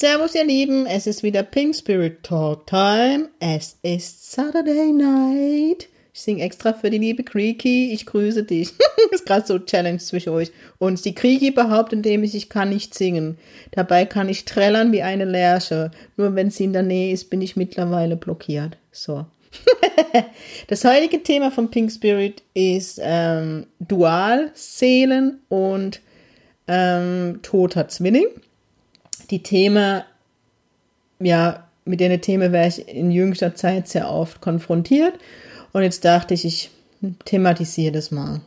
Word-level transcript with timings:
Servus 0.00 0.34
ihr 0.34 0.46
Lieben, 0.46 0.86
es 0.86 1.06
ist 1.06 1.22
wieder 1.22 1.42
Pink 1.42 1.76
Spirit 1.76 2.22
Talk 2.22 2.66
Time. 2.66 3.28
Es 3.38 3.76
ist 3.82 4.32
Saturday 4.32 4.92
Night. 4.92 5.90
Ich 6.14 6.22
singe 6.22 6.42
extra 6.42 6.72
für 6.72 6.88
die 6.88 6.96
liebe 6.96 7.22
Creaky. 7.22 7.92
Ich 7.92 8.06
grüße 8.06 8.44
dich. 8.44 8.72
ist 9.10 9.26
gerade 9.26 9.46
so 9.46 9.58
Challenge 9.58 9.98
zwischen 9.98 10.30
euch. 10.30 10.52
Und 10.78 11.04
die 11.04 11.14
Creaky 11.14 11.50
behauptet 11.50 12.06
nämlich, 12.06 12.34
ich 12.34 12.48
kann 12.48 12.70
nicht 12.70 12.94
singen. 12.94 13.36
Dabei 13.72 14.06
kann 14.06 14.30
ich 14.30 14.46
trällern 14.46 14.90
wie 14.90 15.02
eine 15.02 15.26
Lerche. 15.26 15.90
Nur 16.16 16.34
wenn 16.34 16.50
sie 16.50 16.64
in 16.64 16.72
der 16.72 16.82
Nähe 16.82 17.12
ist, 17.12 17.28
bin 17.28 17.42
ich 17.42 17.56
mittlerweile 17.56 18.16
blockiert. 18.16 18.78
So. 18.92 19.26
das 20.68 20.82
heutige 20.86 21.22
Thema 21.22 21.50
von 21.50 21.70
Pink 21.70 21.92
Spirit 21.92 22.42
ist 22.54 22.98
ähm, 23.02 23.66
Dualseelen 23.80 25.40
und 25.50 26.00
ähm, 26.66 27.40
toter 27.42 27.88
Zwilling. 27.88 28.28
Die 29.30 29.42
Themen, 29.42 30.02
ja, 31.20 31.66
mit 31.84 32.00
den 32.00 32.20
Themen 32.20 32.52
wäre 32.52 32.68
ich 32.68 32.88
in 32.88 33.10
jüngster 33.10 33.54
Zeit 33.54 33.88
sehr 33.88 34.10
oft 34.10 34.40
konfrontiert. 34.40 35.14
Und 35.72 35.82
jetzt 35.82 36.04
dachte 36.04 36.34
ich, 36.34 36.44
ich 36.44 36.70
thematisiere 37.24 37.92
das 37.92 38.10
mal. 38.10 38.40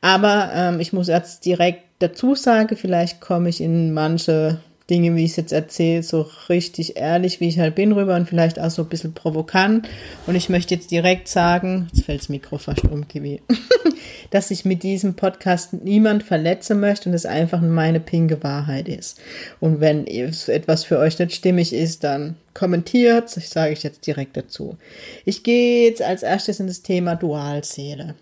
Aber 0.00 0.50
ähm, 0.54 0.80
ich 0.80 0.92
muss 0.92 1.08
jetzt 1.08 1.44
direkt 1.44 1.82
dazu 1.98 2.34
sagen, 2.34 2.76
vielleicht 2.76 3.20
komme 3.20 3.48
ich 3.48 3.60
in 3.60 3.92
manche 3.92 4.60
Dinge, 4.88 5.14
wie 5.14 5.24
ich 5.24 5.32
es 5.32 5.36
jetzt 5.36 5.52
erzähle, 5.52 6.02
so 6.02 6.26
richtig 6.48 6.96
ehrlich, 6.96 7.40
wie 7.40 7.48
ich 7.48 7.60
halt 7.60 7.76
bin 7.76 7.92
rüber 7.92 8.16
und 8.16 8.28
vielleicht 8.28 8.58
auch 8.58 8.70
so 8.70 8.82
ein 8.82 8.88
bisschen 8.88 9.12
provokant. 9.12 9.88
Und 10.26 10.34
ich 10.34 10.48
möchte 10.48 10.74
jetzt 10.74 10.90
direkt 10.90 11.28
sagen, 11.28 11.88
jetzt 11.92 12.04
fällt 12.04 12.20
das 12.20 12.28
Mikro 12.28 12.58
fast 12.58 12.84
um, 12.84 13.06
Kiwi, 13.06 13.40
dass 14.30 14.50
ich 14.50 14.64
mit 14.64 14.82
diesem 14.82 15.14
Podcast 15.14 15.72
niemand 15.72 16.22
verletzen 16.22 16.80
möchte 16.80 17.08
und 17.08 17.14
es 17.14 17.26
einfach 17.26 17.60
meine 17.60 18.00
pinke 18.00 18.42
Wahrheit 18.42 18.88
ist. 18.88 19.20
Und 19.60 19.80
wenn 19.80 20.06
etwas 20.06 20.84
für 20.84 20.98
euch 20.98 21.18
nicht 21.18 21.34
stimmig 21.34 21.72
ist, 21.72 22.04
dann 22.04 22.36
kommentiert, 22.54 23.34
das 23.36 23.50
sage 23.50 23.72
ich 23.72 23.82
jetzt 23.82 24.06
direkt 24.06 24.36
dazu. 24.36 24.76
Ich 25.24 25.42
gehe 25.42 25.88
jetzt 25.88 26.02
als 26.02 26.22
erstes 26.22 26.60
in 26.60 26.66
das 26.66 26.82
Thema 26.82 27.16
Dualseele. 27.16 28.14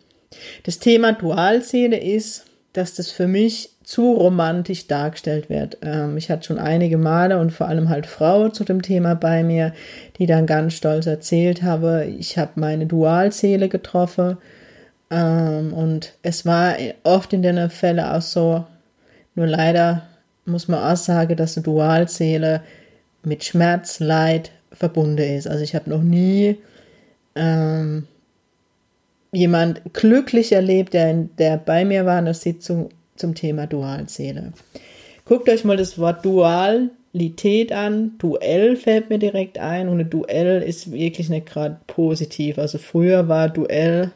Das 0.64 0.78
Thema 0.78 1.12
Dualseele 1.12 1.98
ist, 1.98 2.44
dass 2.72 2.94
das 2.94 3.10
für 3.10 3.26
mich 3.26 3.70
zu 3.82 4.12
romantisch 4.12 4.86
dargestellt 4.86 5.48
wird. 5.48 5.78
Ähm, 5.82 6.18
ich 6.18 6.30
hatte 6.30 6.46
schon 6.46 6.58
einige 6.58 6.98
Male 6.98 7.38
und 7.38 7.52
vor 7.52 7.68
allem 7.68 7.88
halt 7.88 8.06
Frauen 8.06 8.52
zu 8.52 8.62
dem 8.64 8.82
Thema 8.82 9.14
bei 9.14 9.42
mir, 9.42 9.72
die 10.18 10.26
dann 10.26 10.46
ganz 10.46 10.74
stolz 10.74 11.06
erzählt 11.06 11.62
habe, 11.62 12.04
ich 12.18 12.36
habe 12.36 12.52
meine 12.56 12.86
Dualseele 12.86 13.70
getroffen. 13.70 14.36
Ähm, 15.10 15.72
und 15.72 16.14
es 16.22 16.44
war 16.44 16.76
oft 17.04 17.32
in 17.32 17.42
den 17.42 17.70
Fällen 17.70 18.00
auch 18.00 18.22
so, 18.22 18.64
nur 19.34 19.46
leider 19.46 20.02
muss 20.44 20.68
man 20.68 20.82
auch 20.82 20.96
sagen, 20.96 21.36
dass 21.36 21.56
eine 21.56 21.64
Dualseele 21.64 22.62
mit 23.22 23.44
Schmerz, 23.44 24.00
Leid 24.00 24.50
verbunden 24.72 25.18
ist. 25.18 25.46
Also 25.46 25.62
ich 25.62 25.74
habe 25.74 25.90
noch 25.90 26.02
nie 26.02 26.56
ähm, 27.34 28.06
jemand 29.32 29.82
glücklich 29.92 30.52
erlebt, 30.52 30.94
der, 30.94 31.14
der 31.38 31.56
bei 31.58 31.84
mir 31.84 32.06
war 32.06 32.18
in 32.18 32.26
der 32.26 32.34
Sitzung 32.34 32.90
zum 33.16 33.34
Thema 33.34 33.66
Dualseele. 33.66 34.52
Guckt 35.24 35.48
euch 35.48 35.64
mal 35.64 35.76
das 35.76 35.98
Wort 35.98 36.24
Dualität 36.24 37.72
an. 37.72 38.12
Duell 38.18 38.76
fällt 38.76 39.10
mir 39.10 39.18
direkt 39.18 39.58
ein 39.58 39.88
und 39.88 40.00
ein 40.00 40.10
Duell 40.10 40.62
ist 40.62 40.90
wirklich 40.90 41.28
nicht 41.28 41.46
gerade 41.46 41.78
positiv. 41.86 42.58
Also 42.58 42.78
früher 42.78 43.28
war 43.28 43.48
Duell, 43.48 44.12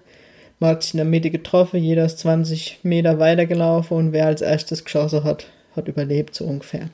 man 0.63 0.71
hat 0.71 0.83
sich 0.83 0.95
in 0.95 0.99
der 0.99 1.05
Mitte 1.05 1.31
getroffen, 1.31 1.83
jeder 1.83 2.07
ist 2.07 2.21
20 2.21 2.81
Meter 2.83 3.19
weitergelaufen 3.19 3.97
und 3.97 4.13
wer 4.13 4.27
als 4.27 4.41
erstes 4.41 4.85
geschossen 4.85 5.25
hat, 5.25 5.47
hat 5.77 5.89
überlebt, 5.89 6.35
so 6.35 6.45
ungefähr. 6.45 6.89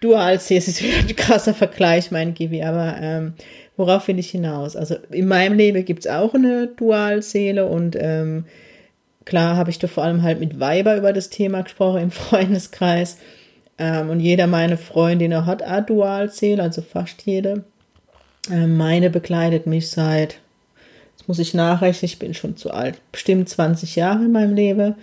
Dualseele 0.00 0.58
ist 0.58 0.82
wieder 0.82 0.98
ein 0.98 1.16
krasser 1.16 1.54
Vergleich, 1.54 2.10
mein 2.10 2.34
Gibi, 2.34 2.62
aber 2.62 2.96
ähm, 3.00 3.34
worauf 3.76 4.08
will 4.08 4.18
ich 4.18 4.30
hinaus? 4.30 4.74
Also 4.74 4.96
in 5.10 5.28
meinem 5.28 5.56
Leben 5.56 5.84
gibt 5.84 6.06
es 6.06 6.10
auch 6.10 6.34
eine 6.34 6.66
Dualseele 6.68 7.66
und 7.66 7.96
ähm, 7.96 8.44
Klar 9.24 9.56
habe 9.56 9.70
ich 9.70 9.78
da 9.78 9.86
vor 9.86 10.02
allem 10.02 10.22
halt 10.22 10.40
mit 10.40 10.58
Weiber 10.60 10.96
über 10.96 11.12
das 11.12 11.30
Thema 11.30 11.62
gesprochen 11.62 12.02
im 12.02 12.10
Freundeskreis. 12.10 13.18
Ähm, 13.78 14.10
und 14.10 14.20
jeder 14.20 14.46
meiner 14.46 14.76
Freundinnen 14.76 15.46
hat 15.46 15.62
auch 15.62 15.86
Dualseele, 15.86 16.62
also 16.62 16.82
fast 16.82 17.22
jede. 17.24 17.64
Ähm, 18.50 18.76
meine 18.76 19.10
begleitet 19.10 19.66
mich 19.66 19.90
seit, 19.90 20.40
muss 21.30 21.38
ich 21.38 21.54
nachrechnen, 21.54 22.06
ich 22.06 22.18
bin 22.18 22.34
schon 22.34 22.56
zu 22.56 22.72
alt, 22.72 23.00
bestimmt 23.12 23.48
20 23.48 23.94
Jahre 23.94 24.24
in 24.24 24.32
meinem 24.32 24.52
Leben. 24.52 24.96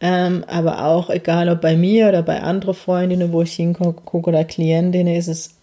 Ähm, 0.00 0.44
aber 0.46 0.84
auch 0.84 1.10
egal 1.10 1.48
ob 1.48 1.60
bei 1.60 1.76
mir 1.76 2.08
oder 2.08 2.22
bei 2.22 2.40
anderen 2.40 2.76
Freundinnen, 2.76 3.32
wo 3.32 3.42
ich 3.42 3.54
hingucke 3.54 4.28
oder 4.28 4.44
Klientinnen, 4.44 5.16
ist 5.16 5.26
es 5.26 5.56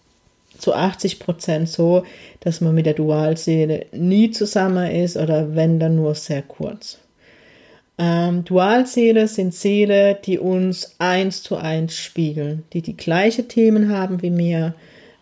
zu 0.57 0.73
80 0.73 1.19
Prozent 1.19 1.69
so, 1.69 2.03
dass 2.41 2.59
man 2.59 2.75
mit 2.75 2.85
der 2.85 2.95
Dualseele 2.95 3.85
nie 3.93 4.29
zusammen 4.31 4.91
ist 4.91 5.15
oder 5.15 5.55
wenn 5.55 5.79
dann 5.79 5.95
nur 5.95 6.15
sehr 6.15 6.41
kurz. 6.41 6.97
Ähm, 7.97 8.43
Dualseele 8.43 9.29
sind 9.29 9.53
Seele, 9.53 10.15
die 10.15 10.37
uns 10.37 10.95
eins 10.99 11.43
zu 11.43 11.55
eins 11.55 11.95
spiegeln, 11.95 12.65
die 12.73 12.81
die 12.81 12.97
gleichen 12.97 13.47
Themen 13.47 13.87
haben 13.87 14.21
wie 14.21 14.31
mir, 14.31 14.75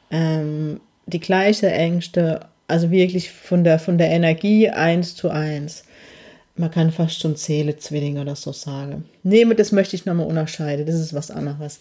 ähm, 0.10 0.82
die 1.06 1.20
gleiche 1.20 1.70
Ängste, 1.70 2.48
also 2.72 2.90
wirklich 2.90 3.32
von 3.32 3.64
der, 3.64 3.78
von 3.80 3.98
der 3.98 4.10
Energie 4.10 4.70
eins 4.70 5.16
zu 5.16 5.30
eins 5.30 5.84
man 6.62 6.70
kann 6.70 6.92
fast 6.92 7.20
schon 7.20 7.36
Seele-Zwilling 7.36 8.20
oder 8.20 8.36
so 8.36 8.52
sagen. 8.52 9.06
Nee, 9.24 9.46
das 9.56 9.72
möchte 9.72 9.96
ich 9.96 10.06
nochmal 10.06 10.28
unterscheiden, 10.28 10.86
das 10.86 10.96
ist 10.96 11.14
was 11.14 11.32
anderes. 11.32 11.80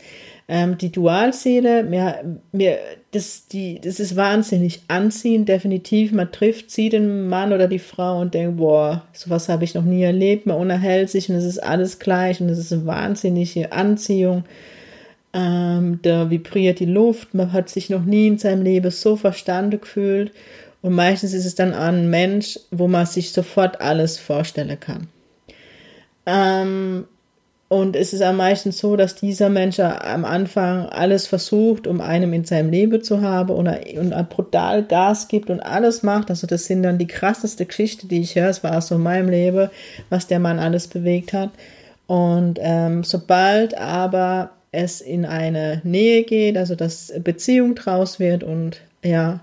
Ähm, 0.49 0.79
die 0.79 0.93
Dualseele, 0.93 1.83
mir, 1.83 2.39
mir, 2.53 2.79
das, 3.11 3.47
die, 3.49 3.81
das 3.81 3.99
ist 4.01 4.17
wahnsinnig 4.17 4.83
anziehend, 4.89 5.49
definitiv. 5.49 6.13
Man 6.13 6.31
trifft, 6.31 6.71
sieht 6.71 6.93
den 6.93 7.29
Mann 7.29 7.53
oder 7.53 7.67
die 7.67 7.79
Frau 7.79 8.21
und 8.21 8.35
denkt, 8.35 8.59
boah, 8.59 9.03
sowas 9.13 9.49
habe 9.49 9.65
ich 9.65 9.75
noch 9.75 9.85
nie 9.85 10.03
erlebt. 10.03 10.47
Man 10.47 10.57
unterhält 10.57 11.11
sich 11.11 11.29
und 11.29 11.37
es 11.37 11.45
ist 11.45 11.63
alles 11.63 11.99
gleich 11.99 12.41
und 12.41 12.49
es 12.49 12.59
ist 12.59 12.73
eine 12.73 12.87
wahnsinnige 12.87 13.73
Anziehung. 13.73 14.45
Ähm, 15.33 16.01
da 16.03 16.31
vibriert 16.31 16.81
die 16.81 16.87
Luft, 16.87 17.35
man 17.35 17.53
hat 17.53 17.69
sich 17.69 17.91
noch 17.91 18.05
nie 18.05 18.27
in 18.29 18.39
seinem 18.39 18.63
Leben 18.63 18.91
so 18.91 19.15
verstanden 19.15 19.81
gefühlt. 19.81 20.33
Und 20.83 20.95
meistens 20.95 21.35
ist 21.35 21.45
es 21.45 21.55
dann 21.55 21.75
ein 21.75 22.09
Mensch, 22.09 22.59
wo 22.71 22.89
man 22.89 23.07
sich 23.07 23.33
sofort 23.33 23.81
alles 23.81 24.19
vorstellen 24.19 24.81
kann. 24.81 25.09
Ähm, 26.27 27.07
und 27.69 27.95
es 27.95 28.13
ist 28.13 28.23
am 28.23 28.37
meisten 28.37 28.73
so, 28.73 28.97
dass 28.97 29.15
dieser 29.15 29.49
Mensch 29.49 29.79
am 29.79 30.25
Anfang 30.25 30.87
alles 30.87 31.29
versucht, 31.29 31.87
um 31.87 32.01
einem 32.01 32.33
in 32.33 32.45
seinem 32.45 32.71
Leben 32.71 33.01
zu 33.05 33.21
haben 33.21 33.51
und, 33.51 33.69
und 33.69 34.29
brutal 34.29 34.83
Gas 34.83 35.29
gibt 35.29 35.51
und 35.51 35.61
alles 35.61 36.03
macht. 36.03 36.31
Also 36.31 36.49
das 36.49 36.65
sind 36.65 36.83
dann 36.83 36.99
die 36.99 37.07
krasseste 37.07 37.67
Geschichte, 37.67 38.09
die 38.09 38.23
ich 38.23 38.35
höre. 38.35 38.49
Es 38.49 38.65
war 38.65 38.81
so 38.81 38.97
in 38.97 39.03
meinem 39.03 39.29
Leben, 39.29 39.71
was 40.09 40.27
der 40.27 40.41
Mann 40.41 40.59
alles 40.59 40.89
bewegt 40.89 41.33
hat. 41.33 41.51
Und 42.09 42.59
ähm, 42.61 43.05
sobald 43.05 43.79
aber 43.79 44.51
es 44.73 45.01
in 45.01 45.25
eine 45.25 45.81
Nähe 45.85 46.25
geht, 46.25 46.57
also 46.57 46.75
dass 46.75 47.13
Beziehung 47.23 47.77
draus 47.77 48.19
wird 48.19 48.43
und 48.43 48.81
ja, 49.05 49.41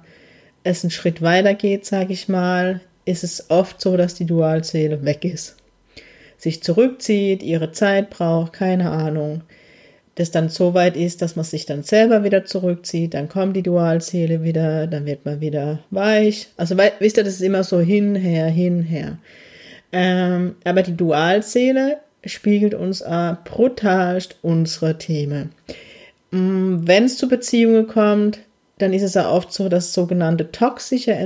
es 0.67 0.83
einen 0.83 0.91
Schritt 0.91 1.21
weiter 1.21 1.53
geht, 1.53 1.85
sage 1.85 2.13
ich 2.13 2.27
mal, 2.27 2.81
ist 3.05 3.23
es 3.23 3.49
oft 3.49 3.81
so, 3.81 3.97
dass 3.97 4.15
die 4.15 4.25
Dualseele 4.25 5.05
weg 5.05 5.23
ist. 5.23 5.55
Sich 6.37 6.61
zurückzieht, 6.61 7.41
ihre 7.41 7.71
Zeit 7.71 8.09
braucht, 8.09 8.53
keine 8.53 8.91
Ahnung. 8.91 9.41
Das 10.15 10.31
dann 10.31 10.49
so 10.49 10.73
weit 10.73 10.97
ist, 10.97 11.21
dass 11.21 11.35
man 11.35 11.45
sich 11.45 11.65
dann 11.65 11.83
selber 11.83 12.23
wieder 12.23 12.43
zurückzieht, 12.43 13.13
dann 13.13 13.29
kommt 13.29 13.55
die 13.55 13.63
Dualseele 13.63 14.43
wieder, 14.43 14.87
dann 14.87 15.05
wird 15.05 15.25
man 15.25 15.41
wieder 15.41 15.79
weich. 15.91 16.49
Also 16.57 16.75
wisst 16.99 17.17
ihr, 17.17 17.23
das 17.23 17.35
ist 17.35 17.41
immer 17.41 17.63
so 17.63 17.79
hinher, 17.79 18.47
hinher. 18.47 19.19
Ähm, 19.91 20.55
aber 20.63 20.81
die 20.81 20.97
Dualseele 20.97 21.99
spiegelt 22.25 22.73
uns 22.73 23.01
äh, 23.01 23.35
brutalst 23.45 24.37
unsere 24.41 24.97
Themen. 24.97 25.51
Mm, 26.31 26.79
Wenn 26.81 27.05
es 27.05 27.17
zu 27.17 27.27
Beziehungen 27.29 27.87
kommt, 27.87 28.39
dann 28.77 28.93
ist 28.93 29.03
es 29.03 29.15
ja 29.15 29.29
oft 29.29 29.51
so, 29.51 29.69
dass 29.69 29.93
sogenannte 29.93 30.51
toxische 30.51 31.17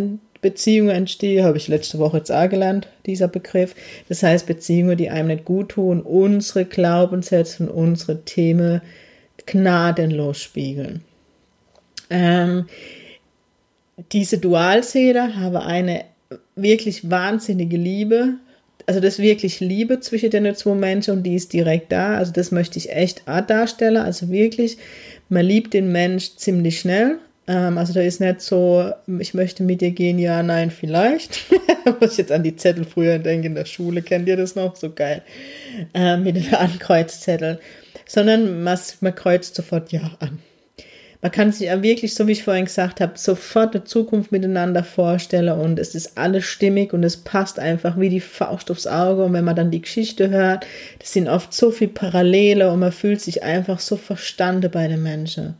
Beziehungen 0.42 0.90
entstehen, 0.90 1.46
habe 1.46 1.58
ich 1.58 1.68
letzte 1.68 2.00
Woche 2.00 2.18
jetzt 2.18 2.32
auch 2.32 2.50
gelernt, 2.50 2.88
dieser 3.06 3.28
Begriff. 3.28 3.76
Das 4.10 4.24
heißt 4.24 4.48
Beziehungen, 4.48 4.98
die 4.98 5.10
einem 5.10 5.28
nicht 5.28 5.46
gut 5.46 5.70
tun, 5.70 6.02
unsere 6.02 6.66
Glaubenssätze 6.66 7.64
und 7.64 7.70
unsere 7.70 8.24
Themen 8.24 8.82
gnadenlos 9.46 10.40
spiegeln. 10.40 11.04
Ähm, 12.10 12.66
diese 14.12 14.40
Dualseele 14.40 15.36
habe 15.38 15.64
eine 15.64 16.06
wirklich 16.56 17.10
wahnsinnige 17.10 17.78
Liebe. 17.78 18.36
Also 18.88 19.00
das 19.00 19.16
ist 19.16 19.20
wirklich 19.20 19.60
Liebe 19.60 20.00
zwischen 20.00 20.32
den 20.32 20.56
zwei 20.56 20.74
Menschen 20.74 21.18
und 21.18 21.24
die 21.24 21.36
ist 21.36 21.54
direkt 21.54 21.92
da. 21.92 22.16
Also 22.16 22.32
das 22.32 22.52
möchte 22.52 22.80
ich 22.80 22.92
echt 22.92 23.24
darstellen. 23.48 23.98
Also 23.98 24.30
wirklich, 24.30 24.78
man 25.30 25.46
liebt 25.46 25.74
den 25.74 25.92
Mensch 25.92 26.36
ziemlich 26.36 26.80
schnell. 26.80 27.20
Ähm, 27.52 27.78
also 27.78 27.92
da 27.92 28.00
ist 28.00 28.22
nicht 28.22 28.40
so, 28.40 28.94
ich 29.20 29.34
möchte 29.34 29.64
mit 29.64 29.82
dir 29.82 29.92
gehen, 29.92 30.20
ja, 30.20 30.42
nein, 30.42 30.72
vielleicht. 30.72 31.42
Muss 32.00 32.14
ich 32.14 32.20
jetzt 32.20 32.32
an 32.32 32.44
die 32.44 32.56
Zettel 32.56 32.86
früher 32.86 33.20
denken, 33.20 33.48
in 33.48 33.56
der 33.56 33.66
Schule, 33.66 34.02
kennt 34.02 34.30
ihr 34.30 34.38
das 34.38 34.56
noch? 34.56 34.78
So 34.78 34.90
geil. 34.92 35.22
Ähm, 35.94 36.24
mit 36.24 36.38
den 36.38 36.54
Ankreuzzetteln. 36.56 37.58
Sondern 38.08 38.64
man, 38.64 38.80
man 39.02 39.16
kreuzt 39.16 39.56
sofort 39.56 39.92
Ja 39.92 40.12
an. 40.20 40.40
Man 41.22 41.32
kann 41.32 41.52
sich 41.52 41.70
wirklich, 41.70 42.16
so 42.16 42.26
wie 42.26 42.32
ich 42.32 42.44
vorhin 42.44 42.66
gesagt 42.66 43.02
habe, 43.02 43.14
sofort 43.16 43.76
eine 43.76 43.84
Zukunft 43.84 44.32
miteinander 44.32 44.84
vorstellen 44.84 45.60
und 45.60 45.78
es 45.78 45.94
ist 45.94 46.18
alles 46.18 46.46
stimmig 46.46 46.94
und 46.94 47.04
es 47.04 47.18
passt 47.18 47.60
einfach 47.60 48.00
wie 48.00 48.10
die 48.10 48.22
Faust 48.22 48.72
aufs 48.72 48.88
Auge. 48.88 49.26
Und 49.26 49.34
wenn 49.34 49.46
man 49.46 49.56
dann 49.56 49.70
die 49.72 49.82
Geschichte 49.82 50.30
hört, 50.30 50.66
das 51.00 51.14
sind 51.14 51.28
oft 51.28 51.54
so 51.54 51.70
viele 51.70 51.92
Parallele 51.92 52.72
und 52.72 52.80
man 52.80 52.92
fühlt 52.92 53.22
sich 53.22 53.44
einfach 53.44 53.80
so 53.80 53.98
verstanden 53.98 54.72
bei 54.72 54.88
den 54.88 55.04
Menschen. 55.04 55.56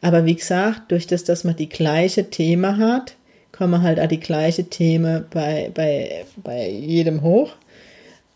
Aber 0.00 0.24
wie 0.24 0.36
gesagt, 0.36 0.90
durch 0.90 1.06
das, 1.06 1.24
dass 1.24 1.44
man 1.44 1.56
die 1.56 1.68
gleiche 1.68 2.30
Thema 2.30 2.76
hat, 2.76 3.16
kommen 3.52 3.82
halt 3.82 3.98
auch 3.98 4.06
die 4.06 4.20
gleiche 4.20 4.64
Themen 4.64 5.24
bei, 5.30 5.70
bei, 5.74 6.24
bei 6.36 6.68
jedem 6.68 7.22
hoch. 7.22 7.54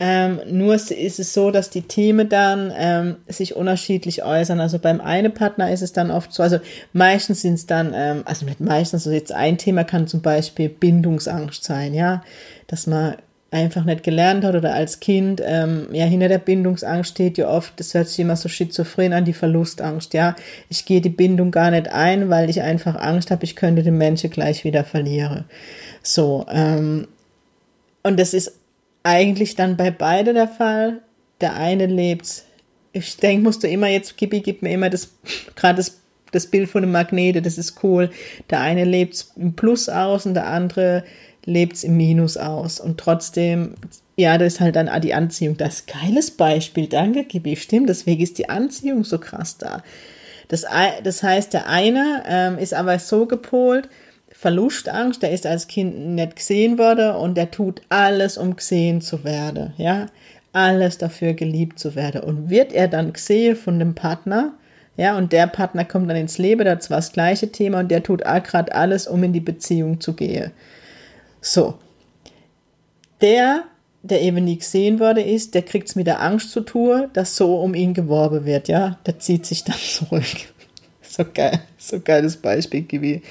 Ähm, 0.04 0.40
nur 0.50 0.74
ist 0.74 0.90
es 0.90 1.32
so, 1.32 1.52
dass 1.52 1.70
die 1.70 1.82
Themen 1.82 2.28
dann 2.28 2.72
ähm, 2.76 3.16
sich 3.28 3.54
unterschiedlich 3.54 4.24
äußern. 4.24 4.58
Also 4.58 4.80
beim 4.80 5.00
einen 5.00 5.32
Partner 5.32 5.70
ist 5.70 5.82
es 5.82 5.92
dann 5.92 6.10
oft 6.10 6.32
so, 6.32 6.42
also 6.42 6.58
meistens 6.92 7.42
sind 7.42 7.54
es 7.54 7.66
dann, 7.66 7.92
ähm, 7.94 8.22
also 8.24 8.44
nicht 8.44 8.58
meistens, 8.58 9.06
also 9.06 9.14
jetzt 9.14 9.30
ein 9.30 9.58
Thema 9.58 9.84
kann 9.84 10.08
zum 10.08 10.20
Beispiel 10.20 10.68
Bindungsangst 10.68 11.62
sein, 11.62 11.94
ja, 11.94 12.24
dass 12.66 12.88
man 12.88 13.14
einfach 13.52 13.84
nicht 13.84 14.02
gelernt 14.02 14.44
hat 14.44 14.54
oder 14.54 14.74
als 14.74 14.98
Kind, 14.98 15.42
ähm, 15.44 15.88
ja, 15.92 16.06
hinter 16.06 16.28
der 16.28 16.38
Bindungsangst 16.38 17.10
steht 17.10 17.36
ja 17.36 17.48
oft, 17.48 17.78
das 17.78 17.92
hört 17.92 18.08
sich 18.08 18.18
immer 18.18 18.36
so 18.36 18.48
schizophren 18.48 19.12
an, 19.12 19.26
die 19.26 19.34
Verlustangst, 19.34 20.14
ja. 20.14 20.34
Ich 20.70 20.86
gehe 20.86 21.02
die 21.02 21.10
Bindung 21.10 21.50
gar 21.50 21.70
nicht 21.70 21.88
ein, 21.88 22.30
weil 22.30 22.48
ich 22.48 22.62
einfach 22.62 22.96
Angst 22.96 23.30
habe, 23.30 23.44
ich 23.44 23.54
könnte 23.54 23.82
den 23.82 23.98
Menschen 23.98 24.30
gleich 24.30 24.64
wieder 24.64 24.84
verlieren. 24.84 25.44
So, 26.02 26.46
ähm, 26.50 27.08
und 28.02 28.18
das 28.18 28.32
ist 28.32 28.58
eigentlich 29.02 29.54
dann 29.54 29.76
bei 29.76 29.90
beide 29.90 30.32
der 30.32 30.48
Fall. 30.48 31.02
Der 31.40 31.54
eine 31.56 31.86
lebt, 31.86 32.44
ich 32.92 33.16
denke, 33.18 33.42
musst 33.42 33.62
du 33.62 33.68
immer 33.68 33.88
jetzt, 33.88 34.16
Gibi 34.16 34.40
gibt 34.40 34.62
mir 34.62 34.72
immer 34.72 34.88
das, 34.88 35.10
gerade 35.54 35.76
das, 35.76 36.00
das 36.30 36.46
Bild 36.46 36.70
von 36.70 36.82
dem 36.82 36.92
Magnete, 36.92 37.42
das 37.42 37.58
ist 37.58 37.84
cool. 37.84 38.10
Der 38.48 38.60
eine 38.60 38.84
lebt 38.84 39.26
im 39.36 39.54
Plus 39.54 39.90
aus 39.90 40.24
und 40.24 40.34
der 40.34 40.46
andere 40.46 41.04
lebt 41.44 41.82
im 41.84 41.96
Minus 41.96 42.36
aus. 42.36 42.80
Und 42.80 42.98
trotzdem, 42.98 43.74
ja, 44.16 44.38
das 44.38 44.54
ist 44.54 44.60
halt 44.60 44.76
dann 44.76 44.90
die 45.00 45.14
Anziehung. 45.14 45.56
Das 45.56 45.80
ist 45.80 45.92
ein 45.92 46.00
geiles 46.00 46.30
Beispiel, 46.30 46.86
danke, 46.86 47.24
Gibi. 47.24 47.56
Stimmt, 47.56 47.88
deswegen 47.88 48.22
ist 48.22 48.38
die 48.38 48.48
Anziehung 48.48 49.04
so 49.04 49.18
krass 49.18 49.58
da. 49.58 49.82
Das, 50.48 50.66
das 51.02 51.22
heißt, 51.22 51.54
der 51.54 51.68
eine 51.68 52.24
ähm, 52.28 52.58
ist 52.58 52.74
aber 52.74 52.98
so 52.98 53.26
gepolt, 53.26 53.88
Verlustangst, 54.42 55.22
der 55.22 55.30
ist 55.30 55.46
als 55.46 55.68
Kind 55.68 55.96
nicht 56.14 56.36
gesehen 56.36 56.76
worden 56.76 57.14
und 57.14 57.36
der 57.36 57.50
tut 57.50 57.80
alles, 57.90 58.36
um 58.36 58.56
gesehen 58.56 59.00
zu 59.00 59.24
werden, 59.24 59.72
ja, 59.76 60.06
alles 60.52 60.98
dafür 60.98 61.34
geliebt 61.34 61.78
zu 61.78 61.94
werden. 61.94 62.22
Und 62.22 62.50
wird 62.50 62.72
er 62.72 62.88
dann 62.88 63.12
gesehen 63.12 63.56
von 63.56 63.78
dem 63.78 63.94
Partner, 63.94 64.52
ja, 64.96 65.16
und 65.16 65.32
der 65.32 65.46
Partner 65.46 65.84
kommt 65.84 66.10
dann 66.10 66.16
ins 66.16 66.38
Leben, 66.38 66.64
da 66.64 66.78
zwar 66.80 66.98
das 66.98 67.12
gleiche 67.12 67.50
Thema 67.50 67.80
und 67.80 67.90
der 67.90 68.02
tut 68.02 68.26
auch 68.26 68.42
gerade 68.42 68.74
alles, 68.74 69.06
um 69.06 69.22
in 69.22 69.32
die 69.32 69.40
Beziehung 69.40 70.00
zu 70.00 70.12
gehen. 70.12 70.50
So. 71.42 71.74
Der, 73.20 73.64
der 74.02 74.22
eben 74.22 74.44
nie 74.44 74.58
gesehen 74.58 74.98
wurde, 74.98 75.20
ist, 75.20 75.54
der 75.54 75.62
kriegt 75.62 75.88
es 75.88 75.96
mit 75.96 76.06
der 76.06 76.22
Angst 76.22 76.50
zu 76.50 76.60
tun, 76.60 77.08
dass 77.12 77.36
so 77.36 77.60
um 77.60 77.74
ihn 77.74 77.92
geworben 77.92 78.46
wird, 78.46 78.68
ja. 78.68 78.98
Der 79.04 79.18
zieht 79.18 79.44
sich 79.44 79.64
dann 79.64 79.76
zurück. 79.78 80.24
so 81.02 81.24
geil, 81.34 81.60
so 81.76 82.00
geiles 82.00 82.38
Beispiel 82.38 82.86
gewesen. 82.86 83.22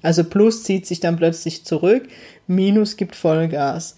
Also 0.00 0.24
Plus 0.24 0.62
zieht 0.62 0.86
sich 0.86 1.00
dann 1.00 1.16
plötzlich 1.16 1.64
zurück, 1.64 2.08
Minus 2.46 2.96
gibt 2.96 3.16
Vollgas. 3.16 3.96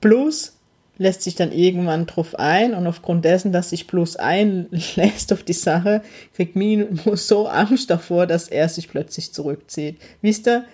Plus 0.00 0.58
lässt 0.98 1.22
sich 1.22 1.34
dann 1.34 1.52
irgendwann 1.52 2.06
drauf 2.06 2.38
ein 2.38 2.74
und 2.74 2.86
aufgrund 2.86 3.24
dessen, 3.24 3.50
dass 3.50 3.70
sich 3.70 3.86
Plus 3.86 4.16
einlässt 4.16 5.32
auf 5.32 5.42
die 5.42 5.54
Sache, 5.54 6.02
kriegt 6.34 6.54
Minus 6.54 7.26
so 7.26 7.48
Angst 7.48 7.88
davor, 7.90 8.26
dass 8.26 8.48
er 8.48 8.68
sich 8.68 8.88
plötzlich 8.88 9.32
zurückzieht. 9.32 9.98
Wisst 10.20 10.46
ihr, 10.46 10.66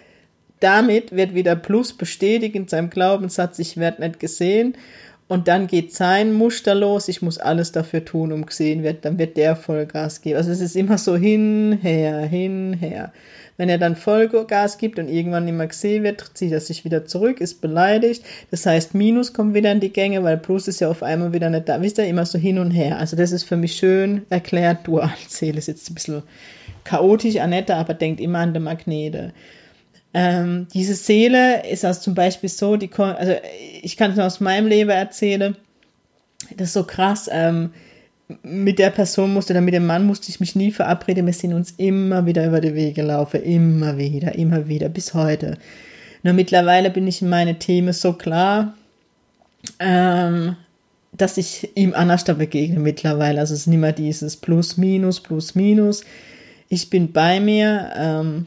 damit 0.60 1.14
wird 1.14 1.34
wieder 1.34 1.56
Plus 1.56 1.92
bestätigt 1.92 2.54
in 2.54 2.68
seinem 2.68 2.90
Glaubenssatz, 2.90 3.58
ich 3.58 3.76
werde 3.76 4.02
nicht 4.02 4.20
gesehen. 4.20 4.74
Und 5.28 5.46
dann 5.46 5.66
geht 5.66 5.94
sein 5.94 6.32
Muster 6.32 6.74
los, 6.74 7.08
ich 7.08 7.20
muss 7.20 7.36
alles 7.36 7.70
dafür 7.70 8.02
tun, 8.02 8.32
um 8.32 8.46
gesehen 8.46 8.82
wird, 8.82 9.04
dann 9.04 9.18
wird 9.18 9.36
der 9.36 9.56
Vollgas 9.56 10.22
geben. 10.22 10.38
Also 10.38 10.50
es 10.50 10.62
ist 10.62 10.74
immer 10.74 10.96
so 10.96 11.16
hin, 11.16 11.78
her, 11.82 12.20
hin, 12.20 12.72
her. 12.72 13.12
Wenn 13.58 13.68
er 13.68 13.76
dann 13.76 13.94
Vollgas 13.94 14.78
gibt 14.78 14.98
und 14.98 15.08
irgendwann 15.08 15.44
nicht 15.44 15.56
mehr 15.56 15.66
gesehen 15.66 16.02
wird, 16.02 16.24
zieht 16.32 16.52
er 16.52 16.60
sich 16.60 16.84
wieder 16.86 17.04
zurück, 17.04 17.42
ist 17.42 17.60
beleidigt. 17.60 18.24
Das 18.50 18.64
heißt, 18.64 18.94
Minus 18.94 19.34
kommt 19.34 19.52
wieder 19.52 19.70
in 19.70 19.80
die 19.80 19.92
Gänge, 19.92 20.22
weil 20.22 20.38
Plus 20.38 20.66
ist 20.66 20.80
ja 20.80 20.88
auf 20.88 21.02
einmal 21.02 21.34
wieder 21.34 21.50
nicht 21.50 21.68
da. 21.68 21.82
Wisst 21.82 21.98
ihr, 21.98 22.06
immer 22.06 22.24
so 22.24 22.38
hin 22.38 22.58
und 22.58 22.70
her. 22.70 22.98
Also 22.98 23.14
das 23.14 23.32
ist 23.32 23.44
für 23.44 23.56
mich 23.56 23.76
schön 23.76 24.22
erklärt. 24.30 24.86
Dualseele 24.86 25.58
ist 25.58 25.66
jetzt 25.66 25.90
ein 25.90 25.94
bisschen 25.94 26.22
chaotisch, 26.84 27.36
Annette, 27.36 27.74
aber 27.74 27.92
denkt 27.92 28.20
immer 28.20 28.38
an 28.38 28.54
die 28.54 28.60
Magnete. 28.60 29.32
Ähm, 30.14 30.66
diese 30.72 30.94
Seele 30.94 31.68
ist 31.68 31.84
also 31.84 32.00
zum 32.00 32.14
Beispiel 32.14 32.48
so, 32.48 32.76
die, 32.76 32.90
also 32.96 33.34
ich 33.82 33.96
kann 33.96 34.12
es 34.12 34.16
nur 34.16 34.26
aus 34.26 34.40
meinem 34.40 34.66
Leben 34.66 34.90
erzählen, 34.90 35.56
das 36.56 36.68
ist 36.68 36.72
so 36.74 36.84
krass, 36.84 37.28
ähm, 37.30 37.70
mit 38.42 38.78
der 38.78 38.90
Person 38.90 39.32
musste 39.32 39.52
oder 39.52 39.60
mit 39.60 39.74
dem 39.74 39.86
Mann 39.86 40.06
musste 40.06 40.28
ich 40.28 40.40
mich 40.40 40.54
nie 40.54 40.70
verabreden. 40.70 41.26
Wir 41.26 41.32
sind 41.32 41.54
uns 41.54 41.72
immer 41.78 42.26
wieder 42.26 42.46
über 42.46 42.60
die 42.60 42.74
Wege 42.74 43.02
laufen. 43.02 43.42
Immer 43.42 43.96
wieder, 43.96 44.34
immer 44.34 44.68
wieder, 44.68 44.90
bis 44.90 45.14
heute. 45.14 45.56
Nur 46.22 46.34
mittlerweile 46.34 46.90
bin 46.90 47.06
ich 47.06 47.22
in 47.22 47.30
meine 47.30 47.58
Themen 47.58 47.94
so 47.94 48.12
klar, 48.12 48.74
ähm, 49.78 50.56
dass 51.12 51.38
ich 51.38 51.70
ihm 51.74 51.94
anders 51.94 52.24
da 52.24 52.34
begegne 52.34 52.80
mittlerweile. 52.80 53.40
Also 53.40 53.54
es 53.54 53.60
ist 53.60 53.66
nicht 53.66 53.78
mehr 53.78 53.92
dieses 53.92 54.36
Plus, 54.36 54.76
Minus, 54.76 55.20
Plus, 55.20 55.54
Minus. 55.54 56.04
Ich 56.68 56.90
bin 56.90 57.12
bei 57.12 57.40
mir. 57.40 57.92
Ähm, 57.96 58.46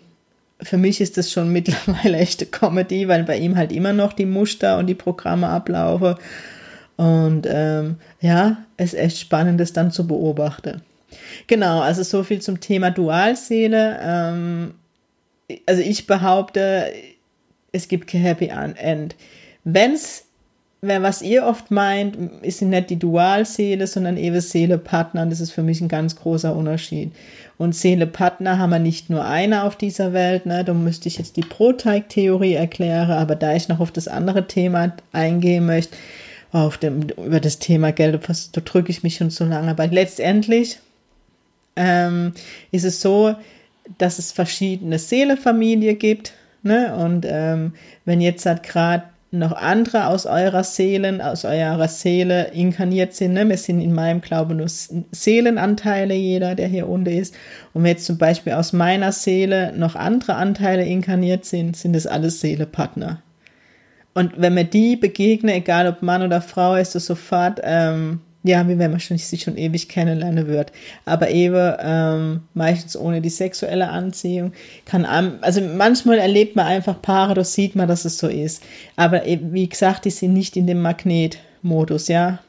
für 0.61 0.77
mich 0.77 1.01
ist 1.01 1.17
das 1.17 1.31
schon 1.31 1.49
mittlerweile 1.53 2.17
echte 2.17 2.45
Comedy, 2.45 3.07
weil 3.07 3.23
bei 3.23 3.37
ihm 3.37 3.55
halt 3.57 3.71
immer 3.71 3.93
noch 3.93 4.13
die 4.13 4.25
Muster 4.25 4.77
und 4.77 4.87
die 4.87 4.95
Programme 4.95 5.47
ablaufen. 5.47 6.15
Und 6.97 7.47
ähm, 7.49 7.95
ja, 8.19 8.57
es 8.77 8.93
ist 8.93 8.99
echt 8.99 9.17
spannend, 9.17 9.59
das 9.59 9.73
dann 9.73 9.91
zu 9.91 10.05
beobachten. 10.05 10.81
Genau, 11.47 11.81
also 11.81 12.03
so 12.03 12.23
viel 12.23 12.41
zum 12.41 12.59
Thema 12.59 12.91
Dualseele. 12.91 13.99
Ähm, 14.01 14.73
also 15.65 15.81
ich 15.81 16.07
behaupte, 16.07 16.91
es 17.71 17.87
gibt 17.87 18.07
kein 18.07 18.21
Happy 18.21 18.47
End. 18.47 19.15
Wenn's, 20.83 21.03
was 21.03 21.21
ihr 21.21 21.45
oft 21.45 21.69
meint, 21.69 22.17
ist 22.41 22.63
nicht 22.63 22.89
die 22.89 22.97
Dualseele, 22.97 23.85
sondern 23.85 24.17
eben 24.17 24.41
Seele-Partner. 24.41 25.21
Und 25.21 25.29
das 25.29 25.39
ist 25.39 25.51
für 25.51 25.61
mich 25.61 25.79
ein 25.79 25.87
ganz 25.87 26.15
großer 26.15 26.55
Unterschied. 26.55 27.11
Und 27.59 27.75
Seele-Partner 27.75 28.57
haben 28.57 28.71
wir 28.71 28.79
nicht 28.79 29.11
nur 29.11 29.23
eine 29.23 29.63
auf 29.63 29.75
dieser 29.75 30.11
Welt. 30.11 30.47
Ne? 30.47 30.65
Da 30.65 30.73
müsste 30.73 31.07
ich 31.07 31.19
jetzt 31.19 31.37
die 31.37 31.41
Proteig-Theorie 31.41 32.53
erklären. 32.53 33.11
Aber 33.11 33.35
da 33.35 33.55
ich 33.55 33.67
noch 33.67 33.79
auf 33.79 33.91
das 33.91 34.07
andere 34.07 34.47
Thema 34.47 34.93
eingehen 35.11 35.67
möchte, 35.67 35.95
auf 36.51 36.79
dem, 36.79 37.03
über 37.09 37.39
das 37.39 37.59
Thema 37.59 37.91
Geld, 37.91 38.19
da 38.27 38.61
drücke 38.61 38.89
ich 38.89 39.03
mich 39.03 39.17
schon 39.17 39.29
so 39.29 39.45
lange. 39.45 39.69
Aber 39.69 39.85
letztendlich 39.85 40.79
ähm, 41.75 42.33
ist 42.71 42.85
es 42.85 43.01
so, 43.01 43.35
dass 43.99 44.17
es 44.17 44.31
verschiedene 44.31 44.97
Seelefamilien 44.97 45.99
gibt. 45.99 46.33
Ne? 46.63 46.95
Und 46.95 47.27
ähm, 47.29 47.73
wenn 48.05 48.19
jetzt 48.19 48.47
halt 48.47 48.63
gerade 48.63 49.03
noch 49.31 49.53
andere 49.53 50.07
aus 50.07 50.25
eurer 50.25 50.63
Seelen, 50.65 51.21
aus 51.21 51.45
eurer 51.45 51.87
Seele 51.87 52.51
inkarniert 52.53 53.13
sind. 53.13 53.33
Ne? 53.33 53.47
Wir 53.47 53.57
sind 53.57 53.79
in 53.79 53.93
meinem 53.93 54.19
Glauben 54.19 54.57
nur 54.57 54.67
Seelenanteile, 54.67 56.13
jeder, 56.13 56.53
der 56.53 56.67
hier 56.67 56.89
unten 56.89 57.13
ist. 57.13 57.33
Und 57.73 57.83
wenn 57.83 57.91
jetzt 57.91 58.05
zum 58.05 58.17
Beispiel 58.17 58.53
aus 58.53 58.73
meiner 58.73 59.13
Seele 59.13 59.73
noch 59.75 59.95
andere 59.95 60.35
Anteile 60.35 60.85
inkarniert 60.85 61.45
sind, 61.45 61.77
sind 61.77 61.95
es 61.95 62.07
alles 62.07 62.41
Seelepartner. 62.41 63.21
Und 64.13 64.33
wenn 64.35 64.53
man 64.53 64.69
die 64.69 64.97
begegnet, 64.97 65.55
egal 65.55 65.87
ob 65.87 66.01
Mann 66.01 66.23
oder 66.23 66.41
Frau, 66.41 66.75
ist 66.75 66.97
es 66.97 67.05
sofort, 67.05 67.61
ähm, 67.63 68.19
ja, 68.43 68.67
wie 68.67 68.79
wenn 68.79 68.91
man 68.91 68.99
schon, 68.99 69.17
sich 69.17 69.43
schon 69.43 69.57
ewig 69.57 69.87
kennenlernen 69.87 70.47
wird. 70.47 70.71
Aber 71.05 71.29
eben 71.29 71.73
ähm, 71.79 72.41
meistens 72.53 72.97
ohne 72.97 73.21
die 73.21 73.29
sexuelle 73.29 73.89
Anziehung 73.89 74.53
kann, 74.85 75.05
also 75.05 75.61
manchmal 75.61 76.17
erlebt 76.17 76.55
man 76.55 76.65
einfach 76.65 77.01
Paare, 77.01 77.35
da 77.35 77.43
sieht 77.43 77.75
man, 77.75 77.87
dass 77.87 78.05
es 78.05 78.17
so 78.17 78.27
ist. 78.27 78.63
Aber 78.95 79.23
wie 79.25 79.69
gesagt, 79.69 80.05
die 80.05 80.09
sind 80.09 80.33
nicht 80.33 80.57
in 80.57 80.67
dem 80.67 80.81
Magnetmodus, 80.81 82.07
ja. 82.07 82.39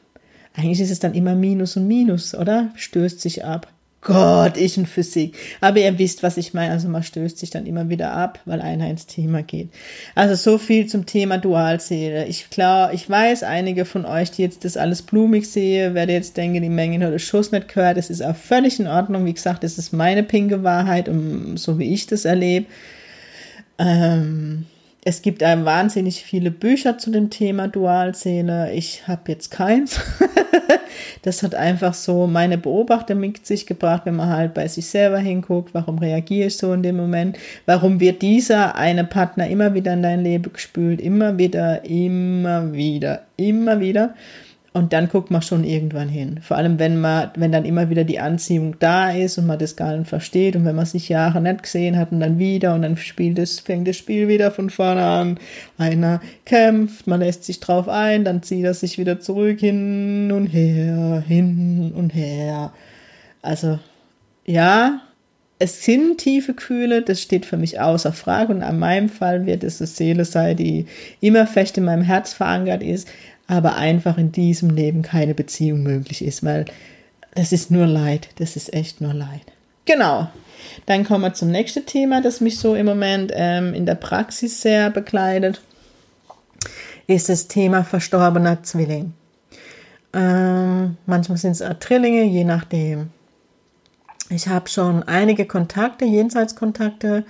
Eigentlich 0.55 0.81
ist 0.81 0.91
es 0.91 0.99
dann 0.99 1.15
immer 1.15 1.33
Minus 1.33 1.77
und 1.77 1.87
Minus, 1.87 2.35
oder? 2.35 2.69
Stößt 2.75 3.19
sich 3.19 3.43
ab. 3.43 3.67
Gott, 4.03 4.57
ich 4.57 4.77
in 4.77 4.85
Physik. 4.85 5.35
Aber 5.61 5.79
ihr 5.79 5.97
wisst, 5.97 6.23
was 6.23 6.35
ich 6.37 6.53
meine. 6.53 6.73
Also 6.73 6.89
man 6.89 7.03
stößt 7.03 7.37
sich 7.37 7.49
dann 7.49 7.65
immer 7.65 7.87
wieder 7.89 8.11
ab, 8.11 8.39
weil 8.45 8.61
einer 8.61 8.89
ins 8.89 9.07
Thema 9.07 9.43
geht. 9.43 9.69
Also 10.13 10.35
so 10.35 10.57
viel 10.57 10.87
zum 10.87 11.05
Thema 11.05 11.37
Dualseele. 11.37 12.25
Ich 12.25 12.49
klar, 12.49 12.93
ich 12.93 13.09
weiß, 13.09 13.43
einige 13.43 13.85
von 13.85 14.05
euch, 14.05 14.31
die 14.31 14.41
jetzt 14.41 14.65
das 14.65 14.75
alles 14.75 15.01
blumig 15.01 15.49
sehe, 15.49 15.93
werde 15.93 16.13
jetzt 16.13 16.35
denken, 16.35 16.61
die 16.61 16.69
Menge 16.69 16.99
das 16.99 17.21
Schuss 17.21 17.51
nicht 17.51 17.69
gehört. 17.69 17.97
Das 17.97 18.09
ist 18.09 18.21
auch 18.21 18.35
völlig 18.35 18.79
in 18.79 18.87
Ordnung. 18.87 19.25
Wie 19.25 19.33
gesagt, 19.33 19.63
das 19.63 19.77
ist 19.77 19.93
meine 19.93 20.23
pinke 20.23 20.63
Wahrheit, 20.63 21.07
um, 21.07 21.55
so 21.55 21.79
wie 21.79 21.93
ich 21.93 22.05
das 22.05 22.25
erlebe. 22.25 22.65
Ähm, 23.79 24.65
es 25.05 25.21
gibt 25.21 25.43
einem 25.43 25.65
wahnsinnig 25.65 26.23
viele 26.23 26.49
Bücher 26.49 26.97
zu 26.97 27.11
dem 27.11 27.29
Thema 27.29 27.67
Dualseele. 27.67 28.71
Ich 28.73 29.05
habe 29.07 29.31
jetzt 29.33 29.51
keins. 29.51 29.99
das 31.23 31.43
hat 31.43 31.55
einfach 31.55 31.93
so 31.93 32.25
meine 32.25 32.57
Beobachtung 32.57 33.19
mit 33.19 33.45
sich 33.45 33.65
gebracht, 33.65 34.03
wenn 34.05 34.15
man 34.15 34.29
halt 34.29 34.53
bei 34.53 34.67
sich 34.67 34.85
selber 34.85 35.19
hinguckt, 35.19 35.73
warum 35.73 35.97
reagiere 35.97 36.47
ich 36.47 36.57
so 36.57 36.71
in 36.71 36.83
dem 36.83 36.95
Moment, 36.95 37.37
warum 37.65 37.99
wird 37.99 38.21
dieser 38.21 38.75
eine 38.75 39.03
Partner 39.03 39.47
immer 39.47 39.73
wieder 39.73 39.93
in 39.93 40.03
dein 40.03 40.23
Leben 40.23 40.53
gespült, 40.53 41.01
immer 41.01 41.37
wieder, 41.37 41.83
immer 41.83 42.71
wieder, 42.71 43.23
immer 43.35 43.81
wieder. 43.81 44.13
Und 44.75 44.91
dann 44.91 45.07
guckt 45.07 45.29
man 45.29 45.43
schon 45.43 45.63
irgendwann 45.63 46.09
hin. 46.09 46.39
Vor 46.41 46.57
allem, 46.57 46.79
wenn 46.79 46.99
man, 46.99 47.29
wenn 47.35 47.51
dann 47.51 47.63
immer 47.63 47.91
wieder 47.91 48.03
die 48.03 48.19
Anziehung 48.19 48.75
da 48.79 49.11
ist 49.11 49.37
und 49.37 49.45
man 49.45 49.59
das 49.59 49.75
gar 49.75 49.95
nicht 49.95 50.09
versteht 50.09 50.55
und 50.55 50.65
wenn 50.65 50.75
man 50.75 50.87
sich 50.87 51.09
Jahre 51.09 51.41
nicht 51.41 51.61
gesehen 51.61 51.95
hat 51.95 52.11
und 52.11 52.19
dann 52.21 52.39
wieder 52.39 52.73
und 52.73 52.81
dann 52.81 52.97
spielt 52.97 53.37
es, 53.37 53.59
fängt 53.59 53.87
das 53.87 53.97
Spiel 53.97 54.27
wieder 54.27 54.49
von 54.49 54.71
vorne 54.71 55.03
an. 55.03 55.39
Einer 55.77 56.21
kämpft, 56.45 57.05
man 57.05 57.19
lässt 57.19 57.43
sich 57.43 57.59
drauf 57.59 57.87
ein, 57.87 58.25
dann 58.25 58.41
zieht 58.41 58.65
er 58.65 58.73
sich 58.73 58.97
wieder 58.97 59.19
zurück 59.19 59.59
hin 59.59 60.31
und 60.31 60.47
her, 60.47 61.23
hin 61.27 61.93
und 61.95 62.09
her. 62.15 62.73
Also, 63.43 63.77
ja, 64.45 65.01
es 65.59 65.83
sind 65.83 66.17
tiefe 66.17 66.55
Gefühle, 66.55 67.03
das 67.03 67.21
steht 67.21 67.45
für 67.45 67.57
mich 67.57 67.79
außer 67.79 68.11
Frage 68.11 68.51
und 68.51 68.63
an 68.63 68.79
meinem 68.79 69.07
Fall 69.07 69.45
wird 69.45 69.63
es 69.63 69.79
eine 69.79 69.87
Seele 69.87 70.25
sein, 70.25 70.57
die 70.57 70.87
immer 71.21 71.45
fest 71.45 71.77
in 71.77 71.85
meinem 71.85 72.01
Herz 72.01 72.33
verankert 72.33 72.81
ist, 72.83 73.07
aber 73.47 73.75
einfach 73.75 74.17
in 74.17 74.31
diesem 74.31 74.69
Leben 74.69 75.01
keine 75.01 75.33
Beziehung 75.33 75.83
möglich 75.83 76.23
ist, 76.23 76.43
weil 76.43 76.65
das 77.35 77.51
ist 77.51 77.71
nur 77.71 77.85
Leid, 77.85 78.29
das 78.37 78.55
ist 78.55 78.73
echt 78.73 79.01
nur 79.01 79.13
Leid. 79.13 79.41
Genau. 79.85 80.29
Dann 80.85 81.03
kommen 81.03 81.23
wir 81.23 81.33
zum 81.33 81.49
nächsten 81.49 81.85
Thema, 81.85 82.21
das 82.21 82.41
mich 82.41 82.57
so 82.57 82.75
im 82.75 82.85
Moment 82.85 83.31
ähm, 83.35 83.73
in 83.73 83.85
der 83.85 83.95
Praxis 83.95 84.61
sehr 84.61 84.89
begleitet, 84.89 85.61
ist 87.07 87.29
das 87.29 87.47
Thema 87.47 87.83
verstorbener 87.83 88.63
Zwilling. 88.63 89.13
Ähm, 90.13 90.97
manchmal 91.05 91.37
sind 91.37 91.59
es 91.59 91.79
Trillinge, 91.79 92.23
je 92.23 92.43
nachdem. 92.43 93.09
Ich 94.29 94.47
habe 94.47 94.69
schon 94.69 95.03
einige 95.03 95.45
Kontakte, 95.45 96.05
Jenseitskontakte 96.05 97.25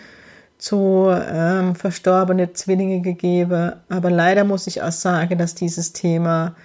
zu 0.64 1.14
ähm, 1.14 1.76
verstorbene 1.76 2.54
Zwillinge 2.54 3.02
gegeben. 3.02 3.74
Aber 3.90 4.10
leider 4.10 4.46
muss 4.46 4.66
ich 4.66 4.82
auch 4.82 4.94
sagen, 4.94 5.38
dass 5.38 5.56
dieses 5.56 5.92
Thema 5.92 6.56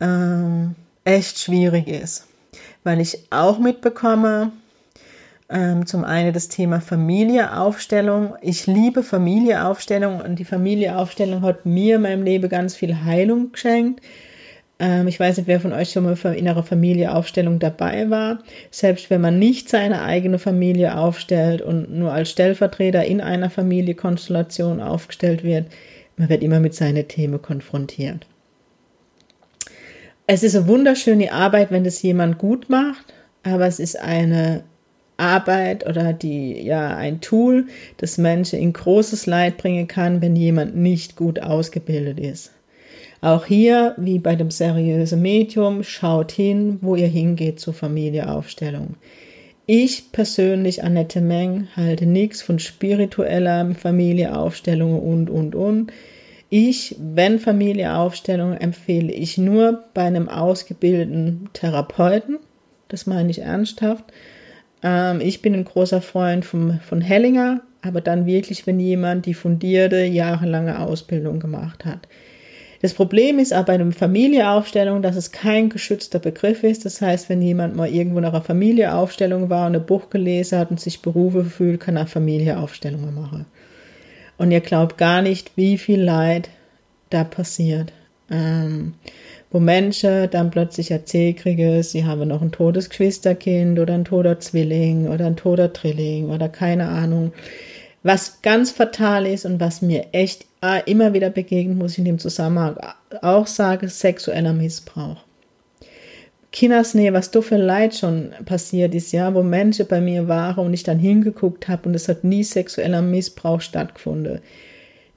ähm, 0.00 0.74
echt 1.04 1.38
schwierig 1.38 1.86
ist, 1.86 2.26
weil 2.82 3.00
ich 3.00 3.28
auch 3.30 3.60
mitbekomme, 3.60 4.50
ähm, 5.48 5.86
zum 5.86 6.04
einen 6.04 6.32
das 6.32 6.48
Thema 6.48 6.80
Familieaufstellung. 6.80 8.34
Ich 8.42 8.66
liebe 8.66 9.04
Familieaufstellung 9.04 10.20
und 10.20 10.40
die 10.40 10.44
Familieaufstellung 10.44 11.42
hat 11.42 11.66
mir 11.66 11.96
in 11.96 12.02
meinem 12.02 12.24
Leben 12.24 12.48
ganz 12.48 12.74
viel 12.74 13.04
Heilung 13.04 13.52
geschenkt. 13.52 14.02
Ähm, 14.78 15.08
ich 15.08 15.20
weiß 15.20 15.36
nicht, 15.36 15.46
wer 15.46 15.60
von 15.60 15.72
euch 15.72 15.90
schon 15.90 16.04
mal 16.04 16.16
für 16.16 16.34
innere 16.34 16.62
Familieaufstellung 16.62 17.58
dabei 17.58 18.10
war. 18.10 18.40
Selbst 18.70 19.10
wenn 19.10 19.20
man 19.20 19.38
nicht 19.38 19.68
seine 19.68 20.02
eigene 20.02 20.38
Familie 20.38 20.96
aufstellt 20.96 21.62
und 21.62 21.94
nur 21.94 22.12
als 22.12 22.30
Stellvertreter 22.30 23.04
in 23.04 23.20
einer 23.20 23.50
Familienkonstellation 23.50 24.80
aufgestellt 24.80 25.44
wird, 25.44 25.66
man 26.16 26.28
wird 26.28 26.42
immer 26.42 26.60
mit 26.60 26.74
seinen 26.74 27.06
Themen 27.08 27.40
konfrontiert. 27.40 28.26
Es 30.26 30.42
ist 30.42 30.56
eine 30.56 30.68
wunderschöne 30.68 31.32
Arbeit, 31.32 31.70
wenn 31.70 31.84
das 31.84 32.00
jemand 32.00 32.38
gut 32.38 32.70
macht, 32.70 33.12
aber 33.42 33.66
es 33.66 33.78
ist 33.78 34.00
eine 34.00 34.64
Arbeit 35.16 35.86
oder 35.86 36.12
die, 36.12 36.62
ja, 36.62 36.96
ein 36.96 37.20
Tool, 37.20 37.66
das 37.98 38.18
Menschen 38.18 38.58
in 38.58 38.72
großes 38.72 39.26
Leid 39.26 39.58
bringen 39.58 39.86
kann, 39.86 40.22
wenn 40.22 40.34
jemand 40.34 40.76
nicht 40.76 41.14
gut 41.14 41.40
ausgebildet 41.40 42.18
ist. 42.18 42.52
Auch 43.24 43.46
hier, 43.46 43.94
wie 43.96 44.18
bei 44.18 44.36
dem 44.36 44.50
seriösen 44.50 45.22
Medium, 45.22 45.82
schaut 45.82 46.30
hin, 46.30 46.76
wo 46.82 46.94
ihr 46.94 47.06
hingeht 47.06 47.58
zur 47.58 47.72
Familieaufstellung. 47.72 48.96
Ich 49.64 50.12
persönlich, 50.12 50.84
Annette 50.84 51.22
Meng, 51.22 51.68
halte 51.74 52.04
nichts 52.04 52.42
von 52.42 52.58
spiritueller 52.58 53.74
Familieaufstellung 53.76 55.00
und, 55.00 55.30
und, 55.30 55.54
und. 55.54 55.90
Ich, 56.50 56.96
wenn 56.98 57.38
Familieaufstellung, 57.38 58.58
empfehle 58.58 59.10
ich 59.10 59.38
nur 59.38 59.84
bei 59.94 60.02
einem 60.02 60.28
ausgebildeten 60.28 61.48
Therapeuten. 61.54 62.36
Das 62.88 63.06
meine 63.06 63.30
ich 63.30 63.38
ernsthaft. 63.38 64.04
Ähm, 64.82 65.22
ich 65.22 65.40
bin 65.40 65.54
ein 65.54 65.64
großer 65.64 66.02
Freund 66.02 66.44
vom, 66.44 66.78
von 66.80 67.00
Hellinger, 67.00 67.62
aber 67.80 68.02
dann 68.02 68.26
wirklich, 68.26 68.66
wenn 68.66 68.80
jemand 68.80 69.24
die 69.24 69.32
fundierte, 69.32 70.04
jahrelange 70.04 70.78
Ausbildung 70.78 71.40
gemacht 71.40 71.86
hat. 71.86 72.06
Das 72.84 72.92
Problem 72.92 73.38
ist 73.38 73.54
aber 73.54 73.68
bei 73.68 73.72
einer 73.76 73.90
Familieaufstellung, 73.92 75.00
dass 75.00 75.16
es 75.16 75.32
kein 75.32 75.70
geschützter 75.70 76.18
Begriff 76.18 76.62
ist. 76.64 76.84
Das 76.84 77.00
heißt, 77.00 77.30
wenn 77.30 77.40
jemand 77.40 77.74
mal 77.74 77.88
irgendwo 77.88 78.20
nach 78.20 78.34
einer 78.34 78.42
Familieaufstellung 78.42 79.48
war 79.48 79.68
und 79.68 79.76
ein 79.76 79.86
Buch 79.86 80.10
gelesen 80.10 80.58
hat 80.58 80.70
und 80.70 80.78
sich 80.78 81.00
berufen 81.00 81.46
fühlt, 81.46 81.80
kann 81.80 81.96
er 81.96 82.06
Familieaufstellungen 82.06 83.14
machen. 83.14 83.46
Und 84.36 84.50
ihr 84.50 84.60
glaubt 84.60 84.98
gar 84.98 85.22
nicht, 85.22 85.52
wie 85.56 85.78
viel 85.78 86.02
Leid 86.02 86.50
da 87.08 87.24
passiert. 87.24 87.90
Ähm, 88.30 88.92
wo 89.50 89.60
Menschen 89.60 90.28
dann 90.30 90.50
plötzlich 90.50 90.90
erzählt 90.90 91.38
kriegen, 91.38 91.82
sie 91.82 92.04
haben 92.04 92.28
noch 92.28 92.42
ein 92.42 92.52
totes 92.52 92.90
Geschwisterkind 92.90 93.78
oder 93.78 93.94
ein 93.94 94.04
toter 94.04 94.40
Zwilling 94.40 95.08
oder 95.08 95.24
ein 95.24 95.36
toter 95.36 95.68
Drilling 95.68 96.28
oder 96.28 96.50
keine 96.50 96.88
Ahnung. 96.88 97.32
Was 98.02 98.42
ganz 98.42 98.72
fatal 98.72 99.26
ist 99.26 99.46
und 99.46 99.58
was 99.58 99.80
mir 99.80 100.08
echt 100.12 100.44
äh, 100.64 100.90
immer 100.90 101.12
wieder 101.12 101.30
begegnet, 101.30 101.76
muss 101.76 101.92
ich 101.92 101.98
in 101.98 102.06
dem 102.06 102.18
Zusammenhang 102.18 102.76
auch 103.20 103.46
sagen, 103.46 103.88
sexueller 103.88 104.54
Missbrauch. 104.54 105.18
Kindersnähe, 106.52 107.12
was 107.12 107.30
du 107.30 107.42
für 107.42 107.56
Leid 107.56 107.96
schon 107.96 108.30
passiert 108.44 108.94
ist, 108.94 109.12
ja, 109.12 109.34
wo 109.34 109.42
Menschen 109.42 109.86
bei 109.88 110.00
mir 110.00 110.28
waren 110.28 110.64
und 110.64 110.72
ich 110.72 110.84
dann 110.84 111.00
hingeguckt 111.00 111.68
habe 111.68 111.88
und 111.88 111.94
es 111.94 112.08
hat 112.08 112.22
nie 112.24 112.44
sexueller 112.44 113.02
Missbrauch 113.02 113.60
stattgefunden. 113.60 114.40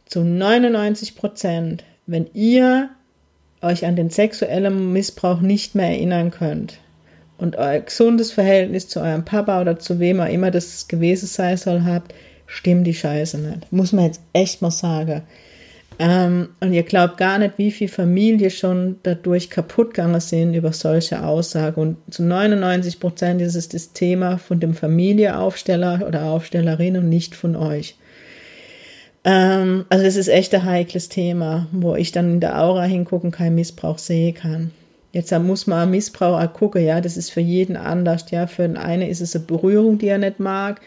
Zu 0.05 0.23
99 0.23 1.15
Prozent, 1.15 1.83
wenn 2.07 2.27
ihr 2.33 2.89
euch 3.61 3.85
an 3.85 3.95
den 3.95 4.09
sexuellen 4.09 4.91
Missbrauch 4.93 5.41
nicht 5.41 5.75
mehr 5.75 5.89
erinnern 5.89 6.31
könnt 6.31 6.79
und 7.37 7.55
euer 7.55 7.81
gesundes 7.81 8.31
Verhältnis 8.31 8.87
zu 8.87 8.99
eurem 8.99 9.23
Papa 9.23 9.61
oder 9.61 9.77
zu 9.77 9.99
wem 9.99 10.19
auch 10.19 10.29
immer 10.29 10.51
das 10.51 10.87
gewesen 10.87 11.27
sein 11.27 11.57
soll 11.57 11.83
habt, 11.83 12.13
stimmt 12.47 12.87
die 12.87 12.93
Scheiße 12.93 13.37
nicht. 13.37 13.71
Muss 13.71 13.91
man 13.91 14.05
jetzt 14.05 14.21
echt 14.33 14.61
mal 14.61 14.71
sagen. 14.71 15.21
Ähm, 15.99 16.49
und 16.59 16.73
ihr 16.73 16.83
glaubt 16.83 17.17
gar 17.17 17.39
nicht, 17.39 17.57
wie 17.57 17.71
viele 17.71 17.89
Familien 17.89 18.51
schon 18.51 18.97
dadurch 19.03 19.49
kaputt 19.49 19.93
gegangen 19.93 20.21
sind 20.21 20.53
über 20.53 20.71
solche 20.71 21.23
Aussagen. 21.23 21.81
Und 21.81 21.97
zu 22.13 22.23
99 22.23 22.99
Prozent 22.99 23.41
ist 23.41 23.55
es 23.55 23.69
das 23.69 23.93
Thema 23.93 24.37
von 24.37 24.59
dem 24.59 24.73
Familieaufsteller 24.73 26.05
oder 26.07 26.25
Aufstellerin 26.25 26.97
und 26.97 27.09
nicht 27.09 27.35
von 27.35 27.55
euch. 27.55 27.95
Ähm, 29.23 29.85
also 29.89 30.05
es 30.05 30.15
ist 30.15 30.27
echt 30.27 30.53
ein 30.53 30.65
heikles 30.65 31.09
Thema, 31.09 31.67
wo 31.71 31.95
ich 31.95 32.11
dann 32.11 32.33
in 32.33 32.39
der 32.39 32.61
Aura 32.61 32.83
hingucken, 32.83 33.31
keinen 33.31 33.55
Missbrauch 33.55 33.97
sehen 33.97 34.35
kann. 34.35 34.71
Jetzt 35.13 35.37
muss 35.39 35.65
man 35.65 35.89
Missbrauch 35.89 36.39
auch 36.39 36.53
gucken, 36.53 36.85
ja, 36.85 37.01
das 37.01 37.17
ist 37.17 37.31
für 37.31 37.41
jeden 37.41 37.75
anders. 37.75 38.29
Ja, 38.29 38.45
für 38.45 38.61
den 38.61 38.77
einen 38.77 39.09
ist 39.09 39.21
es 39.21 39.35
eine 39.35 39.45
Berührung, 39.45 39.97
die 39.97 40.09
er 40.09 40.19
nicht 40.19 40.39
mag 40.39 40.79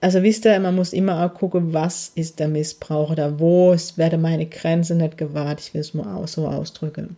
also 0.00 0.22
wisst 0.22 0.44
ihr, 0.44 0.58
man 0.60 0.74
muss 0.74 0.92
immer 0.92 1.24
auch 1.24 1.34
gucken, 1.34 1.72
was 1.72 2.12
ist 2.14 2.38
der 2.38 2.48
Missbrauch 2.48 3.10
oder 3.10 3.38
wo 3.38 3.72
ist, 3.72 3.98
werde 3.98 4.18
meine 4.18 4.46
Grenze 4.46 4.94
nicht 4.94 5.16
gewahrt. 5.16 5.60
Ich 5.60 5.74
will 5.74 5.80
es 5.80 5.94
mal 5.94 6.16
auch 6.16 6.28
so 6.28 6.46
ausdrücken. 6.46 7.16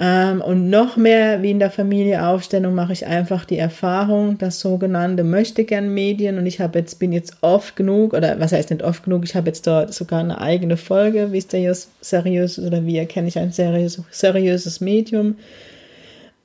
Ähm, 0.00 0.40
und 0.40 0.68
noch 0.68 0.96
mehr 0.96 1.42
wie 1.42 1.52
in 1.52 1.60
der 1.60 1.70
Familieaufstellung 1.70 2.74
mache 2.74 2.92
ich 2.92 3.06
einfach 3.06 3.44
die 3.44 3.58
Erfahrung, 3.58 4.36
dass 4.36 4.58
sogenannte 4.58 5.22
Möchtegern-Medien 5.22 6.38
und 6.38 6.46
ich 6.46 6.60
habe 6.60 6.80
jetzt, 6.80 6.98
bin 6.98 7.12
jetzt 7.12 7.36
oft 7.40 7.76
genug, 7.76 8.12
oder 8.12 8.40
was 8.40 8.50
heißt 8.50 8.70
nicht 8.70 8.82
oft 8.82 9.04
genug, 9.04 9.22
ich 9.24 9.36
habe 9.36 9.46
jetzt 9.46 9.64
dort 9.64 9.94
sogar 9.94 10.18
eine 10.18 10.40
eigene 10.40 10.76
Folge, 10.76 11.30
wie 11.30 11.38
ist 11.38 11.52
der 11.52 11.76
seriös 12.00 12.58
oder 12.58 12.84
wie 12.84 12.98
erkenne 12.98 13.28
ich 13.28 13.38
ein 13.38 13.52
seriös, 13.52 14.02
seriöses 14.10 14.80
Medium, 14.80 15.36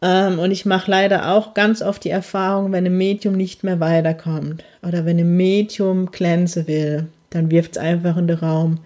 ähm, 0.02 0.40
und 0.40 0.52
ich 0.52 0.66
mache 0.66 0.92
leider 0.92 1.32
auch 1.32 1.54
ganz 1.54 1.82
oft 1.82 2.04
die 2.04 2.10
Erfahrung, 2.10 2.72
wenn 2.72 2.86
ein 2.86 2.98
Medium 2.98 3.36
nicht 3.36 3.64
mehr 3.64 3.80
weiterkommt 3.80 4.64
oder 4.82 5.06
wenn 5.06 5.20
ein 5.20 5.36
Medium 5.36 6.12
glänzen 6.12 6.68
will, 6.68 7.08
dann 7.30 7.52
wirft 7.52 7.72
es 7.72 7.78
einfach 7.78 8.18
in 8.18 8.28
den 8.28 8.38
Raum 8.38 8.80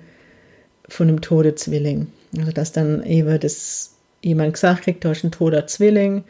von 0.88 1.08
einem 1.08 1.22
toten 1.22 1.58
Zwilling. 1.58 2.08
Also 2.38 2.52
dass 2.52 2.72
dann 2.72 3.04
eben 3.04 3.40
das 3.40 3.96
jemand 4.22 4.54
gesagt 4.54 4.84
kriegt, 4.84 5.04
du 5.04 5.10
hast 5.10 5.24
einen 5.24 5.32
toter 5.32 5.68
Zwilling 5.68 6.24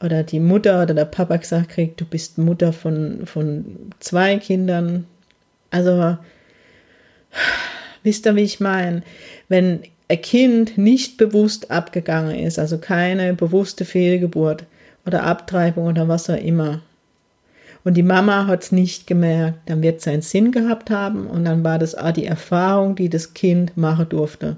oder 0.00 0.22
die 0.22 0.40
Mutter 0.40 0.82
oder 0.82 0.94
der 0.94 1.04
Papa 1.04 1.36
gesagt 1.36 1.70
kriegt, 1.70 2.00
du 2.00 2.04
bist 2.04 2.38
Mutter 2.38 2.72
von, 2.72 3.26
von 3.26 3.92
zwei 4.00 4.36
Kindern. 4.38 5.06
Also, 5.70 6.16
wisst 8.02 8.26
ihr, 8.26 8.36
wie 8.36 8.42
ich 8.42 8.60
meine? 8.60 9.02
Wenn 9.48 9.80
Kind 10.16 10.78
nicht 10.78 11.18
bewusst 11.18 11.70
abgegangen 11.70 12.38
ist, 12.38 12.58
also 12.58 12.78
keine 12.78 13.34
bewusste 13.34 13.84
Fehlgeburt 13.84 14.64
oder 15.04 15.24
Abtreibung 15.24 15.86
oder 15.86 16.08
was 16.08 16.30
auch 16.30 16.36
immer, 16.36 16.80
und 17.88 17.94
die 17.94 18.02
Mama 18.02 18.46
hat 18.46 18.64
es 18.64 18.70
nicht 18.72 19.06
gemerkt, 19.06 19.60
dann 19.70 19.80
wird 19.80 20.00
es 20.00 20.08
einen 20.08 20.20
Sinn 20.20 20.52
gehabt 20.52 20.90
haben 20.90 21.26
und 21.26 21.46
dann 21.46 21.64
war 21.64 21.78
das 21.78 21.94
auch 21.94 22.12
die 22.12 22.26
Erfahrung, 22.26 22.96
die 22.96 23.08
das 23.08 23.32
Kind 23.32 23.78
machen 23.78 24.10
durfte. 24.10 24.56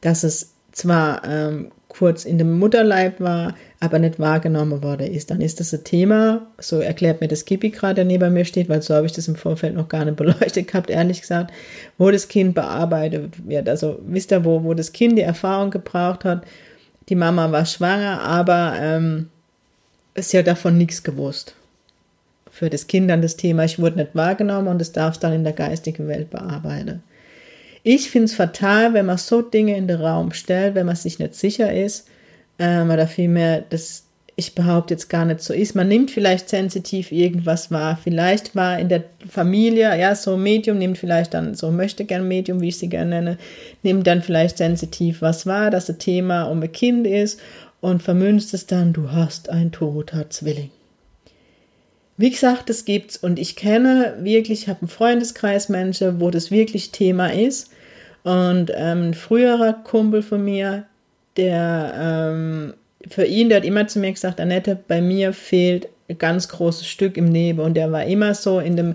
Dass 0.00 0.24
es 0.24 0.54
zwar 0.72 1.22
ähm, 1.24 1.70
kurz 1.90 2.24
in 2.24 2.38
dem 2.38 2.58
Mutterleib 2.58 3.20
war, 3.20 3.54
aber 3.80 3.98
nicht 3.98 4.18
wahrgenommen 4.18 4.82
worden 4.82 5.12
ist. 5.12 5.30
Dann 5.30 5.40
ist 5.40 5.60
das 5.60 5.74
ein 5.74 5.84
Thema, 5.84 6.46
so 6.58 6.80
erklärt 6.80 7.20
mir 7.20 7.28
das 7.28 7.44
Kippi 7.44 7.70
gerade, 7.70 7.96
der 7.96 8.04
neben 8.04 8.32
mir 8.32 8.44
steht, 8.44 8.68
weil 8.68 8.80
so 8.80 8.94
habe 8.94 9.06
ich 9.06 9.12
das 9.12 9.28
im 9.28 9.34
Vorfeld 9.34 9.74
noch 9.74 9.88
gar 9.88 10.04
nicht 10.04 10.16
beleuchtet 10.16 10.68
gehabt, 10.68 10.88
ehrlich 10.88 11.20
gesagt, 11.20 11.52
wo 11.98 12.10
das 12.10 12.28
Kind 12.28 12.54
bearbeitet 12.54 13.46
wird. 13.46 13.68
Also 13.68 13.98
wisst 14.06 14.30
ihr, 14.32 14.44
wo, 14.44 14.64
wo 14.64 14.72
das 14.72 14.92
Kind 14.92 15.18
die 15.18 15.22
Erfahrung 15.22 15.70
gebraucht 15.70 16.24
hat, 16.24 16.46
die 17.08 17.16
Mama 17.16 17.50
war 17.50 17.66
schwanger, 17.66 18.20
aber 18.22 18.74
ähm, 18.80 19.28
sie 20.16 20.38
hat 20.38 20.46
davon 20.46 20.78
nichts 20.78 21.02
gewusst. 21.02 21.54
Für 22.50 22.70
das 22.70 22.86
Kind 22.86 23.10
dann 23.10 23.20
das 23.20 23.36
Thema, 23.36 23.64
ich 23.64 23.78
wurde 23.78 23.96
nicht 23.96 24.14
wahrgenommen 24.14 24.68
und 24.68 24.80
es 24.80 24.92
darf 24.92 25.18
dann 25.18 25.32
in 25.32 25.44
der 25.44 25.52
geistigen 25.52 26.06
Welt 26.08 26.30
bearbeiten. 26.30 27.02
Ich 27.82 28.10
finde 28.10 28.26
es 28.26 28.34
fatal, 28.34 28.92
wenn 28.94 29.06
man 29.06 29.18
so 29.18 29.42
Dinge 29.42 29.76
in 29.76 29.88
den 29.88 30.00
Raum 30.00 30.32
stellt, 30.32 30.74
wenn 30.74 30.86
man 30.86 30.96
sich 30.96 31.18
nicht 31.18 31.34
sicher 31.34 31.72
ist, 31.72 32.06
ähm, 32.58 32.90
oder 32.90 33.06
vielmehr, 33.06 33.62
dass 33.68 34.04
ich 34.36 34.54
behaupte 34.54 34.94
jetzt 34.94 35.08
gar 35.08 35.26
nicht 35.26 35.40
so 35.40 35.52
ist. 35.52 35.74
Man 35.74 35.88
nimmt 35.88 36.10
vielleicht 36.10 36.48
sensitiv 36.48 37.12
irgendwas 37.12 37.70
wahr. 37.70 37.98
Vielleicht 38.02 38.56
war 38.56 38.78
in 38.78 38.88
der 38.88 39.04
Familie, 39.28 39.98
ja, 39.98 40.14
so 40.14 40.36
Medium 40.36 40.78
nimmt 40.78 40.96
vielleicht 40.96 41.34
dann, 41.34 41.54
so 41.54 41.70
möchte 41.70 42.06
gern 42.06 42.26
Medium, 42.26 42.60
wie 42.60 42.68
ich 42.68 42.78
sie 42.78 42.88
gerne 42.88 43.10
nenne, 43.10 43.38
nimmt 43.82 44.06
dann 44.06 44.22
vielleicht 44.22 44.58
sensitiv 44.58 45.20
was 45.20 45.46
wahr, 45.46 45.70
dass 45.70 45.90
ein 45.90 45.98
Thema 45.98 46.44
um 46.44 46.62
ein 46.62 46.72
Kind 46.72 47.06
ist 47.06 47.38
und 47.80 48.02
vermünzt 48.02 48.54
es 48.54 48.66
dann, 48.66 48.94
du 48.94 49.12
hast 49.12 49.50
ein 49.50 49.72
toter 49.72 50.30
Zwilling. 50.30 50.70
Wie 52.20 52.28
gesagt, 52.28 52.68
das 52.68 52.84
gibt's. 52.84 53.16
Und 53.16 53.38
ich 53.38 53.56
kenne 53.56 54.14
wirklich, 54.20 54.64
ich 54.64 54.68
habe 54.68 54.82
einen 54.82 54.88
Freundeskreis 54.88 55.70
Menschen, 55.70 56.20
wo 56.20 56.28
das 56.28 56.50
wirklich 56.50 56.90
Thema 56.90 57.32
ist. 57.32 57.70
Und 58.24 58.70
ähm, 58.74 59.08
ein 59.08 59.14
früherer 59.14 59.72
Kumpel 59.72 60.20
von 60.20 60.44
mir, 60.44 60.84
der 61.38 61.94
ähm, 61.98 62.74
für 63.08 63.24
ihn, 63.24 63.48
der 63.48 63.56
hat 63.56 63.64
immer 63.64 63.86
zu 63.88 64.00
mir 64.00 64.12
gesagt, 64.12 64.38
Annette, 64.38 64.78
bei 64.86 65.00
mir 65.00 65.32
fehlt 65.32 65.88
ein 66.10 66.18
ganz 66.18 66.48
großes 66.48 66.86
Stück 66.86 67.16
im 67.16 67.30
Nebel. 67.30 67.64
Und 67.64 67.72
der 67.72 67.90
war 67.90 68.04
immer 68.04 68.34
so 68.34 68.60
in 68.60 68.76
dem, 68.76 68.92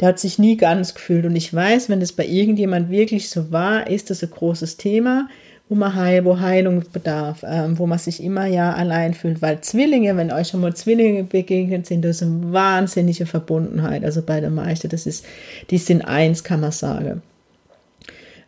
der 0.00 0.08
hat 0.08 0.18
sich 0.18 0.38
nie 0.38 0.56
ganz 0.56 0.94
gefühlt. 0.94 1.26
Und 1.26 1.36
ich 1.36 1.52
weiß, 1.52 1.90
wenn 1.90 2.00
das 2.00 2.12
bei 2.12 2.24
irgendjemand 2.24 2.88
wirklich 2.88 3.28
so 3.28 3.52
war, 3.52 3.86
ist 3.86 4.08
das 4.08 4.22
ein 4.22 4.30
großes 4.30 4.78
Thema 4.78 5.28
wo 5.72 5.74
man 5.74 5.94
heil, 5.94 6.26
wo 6.26 6.38
Heilung 6.38 6.84
bedarf, 6.92 7.42
ähm, 7.48 7.78
wo 7.78 7.86
man 7.86 7.98
sich 7.98 8.22
immer 8.22 8.44
ja 8.44 8.74
allein 8.74 9.14
fühlt, 9.14 9.40
weil 9.40 9.62
Zwillinge, 9.62 10.14
wenn 10.18 10.30
euch 10.30 10.48
schon 10.48 10.60
mal 10.60 10.74
Zwillinge 10.74 11.24
begegnet 11.24 11.86
sind, 11.86 12.02
das 12.02 12.16
ist 12.16 12.22
eine 12.24 12.52
wahnsinnige 12.52 13.24
Verbundenheit, 13.24 14.04
also 14.04 14.20
bei 14.20 14.42
der 14.42 14.50
Meister, 14.50 14.88
das 14.88 15.06
ist, 15.06 15.24
die 15.70 15.78
sind 15.78 16.02
eins, 16.02 16.44
kann 16.44 16.60
man 16.60 16.72
sagen. 16.72 17.22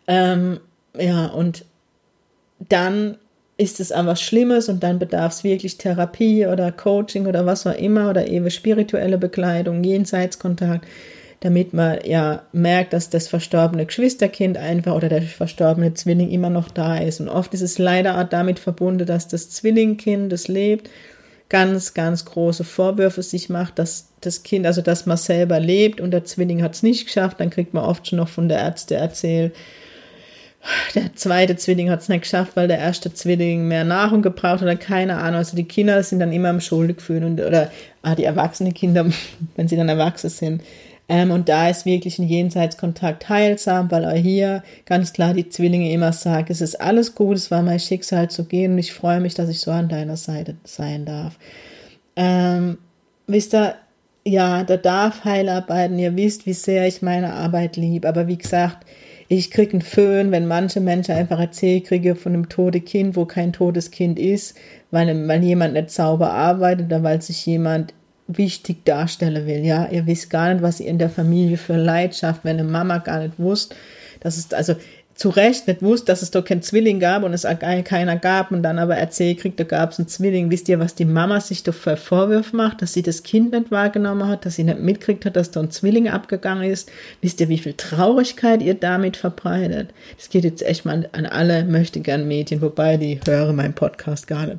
Ähm, 0.06 0.60
ja, 0.98 1.28
und 1.28 1.64
dann 2.58 3.16
ist 3.56 3.80
es 3.80 3.90
einfach 3.90 4.18
Schlimmes 4.18 4.68
und 4.68 4.82
dann 4.82 4.98
bedarf 4.98 5.32
es 5.32 5.44
wirklich 5.44 5.78
Therapie 5.78 6.46
oder 6.46 6.72
Coaching 6.72 7.24
oder 7.24 7.46
was 7.46 7.66
auch 7.66 7.78
immer 7.78 8.10
oder 8.10 8.28
eben 8.28 8.50
spirituelle 8.50 9.16
Bekleidung, 9.16 9.82
Jenseitskontakt 9.82 10.86
damit 11.44 11.74
man 11.74 11.98
ja 12.06 12.42
merkt, 12.52 12.94
dass 12.94 13.10
das 13.10 13.28
verstorbene 13.28 13.84
Geschwisterkind 13.84 14.56
einfach 14.56 14.94
oder 14.94 15.11
der 15.11 15.20
verstorbene 15.20 15.92
Zwilling 15.92 16.30
immer 16.30 16.48
noch 16.48 16.70
da 16.70 16.96
ist. 16.96 17.20
Und 17.20 17.28
oft 17.28 17.52
ist 17.52 17.61
es 17.61 17.76
leider 17.76 18.18
auch 18.18 18.26
damit 18.26 18.59
verbunden, 18.59 19.04
dass 19.04 19.28
das 19.28 19.50
Zwillingkind, 19.50 20.33
das 20.33 20.48
lebt, 20.48 20.88
ganz, 21.50 21.92
ganz 21.92 22.24
große 22.24 22.64
Vorwürfe 22.64 23.22
sich 23.22 23.50
macht, 23.50 23.78
dass 23.78 24.09
das 24.22 24.42
Kind, 24.42 24.64
also 24.64 24.80
dass 24.80 25.04
man 25.04 25.18
selber 25.18 25.61
lebt 25.61 26.00
und 26.00 26.12
der 26.12 26.24
Zwilling 26.24 26.62
hat 26.62 26.72
es 26.74 26.83
nicht 26.83 27.04
geschafft, 27.04 27.38
dann 27.40 27.50
kriegt 27.50 27.74
man 27.74 27.85
oft 27.85 28.09
schon 28.09 28.18
noch 28.18 28.28
von 28.28 28.48
der 28.48 28.61
Ärzte 28.61 28.94
erzählt, 28.94 29.54
der 30.94 31.14
zweite 31.14 31.57
Zwilling 31.57 31.90
hat 31.90 32.00
es 32.00 32.09
nicht 32.09 32.22
geschafft, 32.22 32.52
weil 32.54 32.68
der 32.68 32.78
erste 32.78 33.12
Zwilling 33.12 33.68
mehr 33.68 33.85
Nahrung 33.85 34.22
gebraucht 34.22 34.61
hat 34.61 34.62
oder 34.62 34.76
keine 34.76 35.18
Ahnung. 35.18 35.37
Also 35.37 35.57
die 35.57 35.68
Kinder 35.68 36.02
sind 36.02 36.20
dann 36.20 36.33
immer 36.33 36.48
im 36.48 36.62
Schuldgefühl 36.62 37.22
und 37.22 37.38
oder 37.38 37.70
ah, 38.00 38.14
die 38.14 38.24
erwachsenen 38.24 38.72
Kinder, 38.72 39.04
wenn 39.57 39.68
sie 39.68 39.76
dann 39.76 39.90
erwachsen 39.90 40.30
sind, 40.30 40.62
ähm, 41.08 41.30
und 41.30 41.48
da 41.48 41.68
ist 41.68 41.84
wirklich 41.84 42.18
ein 42.18 42.28
Jenseitskontakt 42.28 43.28
heilsam, 43.28 43.90
weil 43.90 44.06
auch 44.06 44.16
hier 44.16 44.62
ganz 44.86 45.12
klar 45.12 45.34
die 45.34 45.48
Zwillinge 45.48 45.92
immer 45.92 46.12
sagen, 46.12 46.46
es 46.48 46.62
ist 46.62 46.80
alles 46.80 47.14
gut, 47.14 47.36
es 47.36 47.50
war 47.50 47.62
mein 47.62 47.80
Schicksal 47.80 48.30
zu 48.30 48.44
gehen 48.44 48.72
und 48.72 48.78
ich 48.78 48.92
freue 48.92 49.20
mich, 49.20 49.34
dass 49.34 49.50
ich 49.50 49.60
so 49.60 49.70
an 49.70 49.88
deiner 49.88 50.16
Seite 50.16 50.56
sein 50.64 51.04
darf. 51.04 51.38
Ähm, 52.16 52.78
wisst 53.26 53.54
ihr, 53.54 53.74
ja, 54.26 54.64
da 54.64 54.78
darf 54.78 55.24
Heilarbeiten, 55.24 55.98
ihr 55.98 56.16
wisst, 56.16 56.46
wie 56.46 56.54
sehr 56.54 56.88
ich 56.88 57.02
meine 57.02 57.34
Arbeit 57.34 57.76
liebe, 57.76 58.08
aber 58.08 58.26
wie 58.26 58.38
gesagt, 58.38 58.86
ich 59.28 59.50
kriege 59.50 59.72
einen 59.72 59.82
Föhn, 59.82 60.30
wenn 60.30 60.46
manche 60.46 60.80
Menschen 60.80 61.14
einfach 61.14 61.40
erzählt 61.40 61.84
kriege 61.84 62.14
von 62.14 62.32
einem 62.32 62.48
toten 62.48 62.84
Kind, 62.84 63.16
wo 63.16 63.26
kein 63.26 63.52
totes 63.52 63.90
Kind 63.90 64.18
ist, 64.18 64.56
weil, 64.90 65.28
weil 65.28 65.42
jemand 65.42 65.74
nicht 65.74 65.90
sauber 65.90 66.30
arbeitet 66.32 66.86
oder 66.86 67.02
weil 67.02 67.20
sich 67.20 67.44
jemand 67.44 67.92
wichtig 68.26 68.84
darstellen 68.84 69.46
will. 69.46 69.64
Ja, 69.64 69.88
ihr 69.88 70.06
wisst 70.06 70.30
gar 70.30 70.52
nicht, 70.52 70.62
was 70.62 70.80
ihr 70.80 70.88
in 70.88 70.98
der 70.98 71.10
Familie 71.10 71.56
für 71.56 71.76
Leid 71.76 72.14
schafft, 72.14 72.44
wenn 72.44 72.58
eine 72.58 72.68
Mama 72.68 72.98
gar 72.98 73.20
nicht 73.20 73.38
wusste, 73.38 73.74
dass 74.20 74.37
es, 74.37 74.52
also 74.52 74.74
zu 75.14 75.29
Recht 75.29 75.68
nicht 75.68 75.81
wusste, 75.81 76.07
dass 76.07 76.22
es 76.22 76.33
doch 76.33 76.44
keinen 76.44 76.62
Zwilling 76.62 76.98
gab 76.98 77.22
und 77.22 77.33
es 77.33 77.46
keiner 77.61 78.16
gab 78.16 78.50
und 78.50 78.64
dann 78.64 78.81
aber 78.81 78.96
erzählt 78.96 79.38
kriegt, 79.38 79.61
da 79.61 79.64
gab 79.64 79.92
es 79.92 80.00
einen 80.00 80.09
Zwilling. 80.09 80.50
Wisst 80.50 80.68
ihr, 80.68 80.81
was 80.81 80.96
die 80.96 81.05
Mama 81.05 81.40
sich 81.40 81.62
doch 81.62 81.74
für 81.74 81.96
Vorwürfe 81.96 82.57
macht, 82.57 82.83
dass 82.83 82.92
sie 82.92 83.03
das 83.03 83.22
Kind 83.22 83.53
nicht 83.53 83.70
wahrgenommen 83.70 84.27
hat, 84.27 84.44
dass 84.44 84.57
sie 84.57 84.64
nicht 84.64 84.81
mitkriegt 84.81 85.24
hat, 85.24 85.37
dass 85.37 85.53
da 85.53 85.61
ein 85.61 85.70
Zwilling 85.70 86.09
abgegangen 86.09 86.68
ist? 86.68 86.90
Wisst 87.22 87.40
ihr, 87.40 87.48
wie 87.48 87.59
viel 87.59 87.74
Traurigkeit 87.74 88.61
ihr 88.61 88.74
damit 88.74 89.16
verbreitet? 89.16 89.90
Das 90.16 90.31
geht 90.31 90.42
jetzt 90.42 90.62
echt 90.62 90.85
mal 90.85 91.09
an 91.12 91.27
alle 91.27 91.64
möchte 91.64 92.00
gern 92.00 92.27
Medien, 92.27 92.61
wobei 92.61 92.96
die 92.96 93.20
hören 93.24 93.55
meinen 93.55 93.74
Podcast 93.74 94.27
gar 94.27 94.46
nicht. 94.46 94.59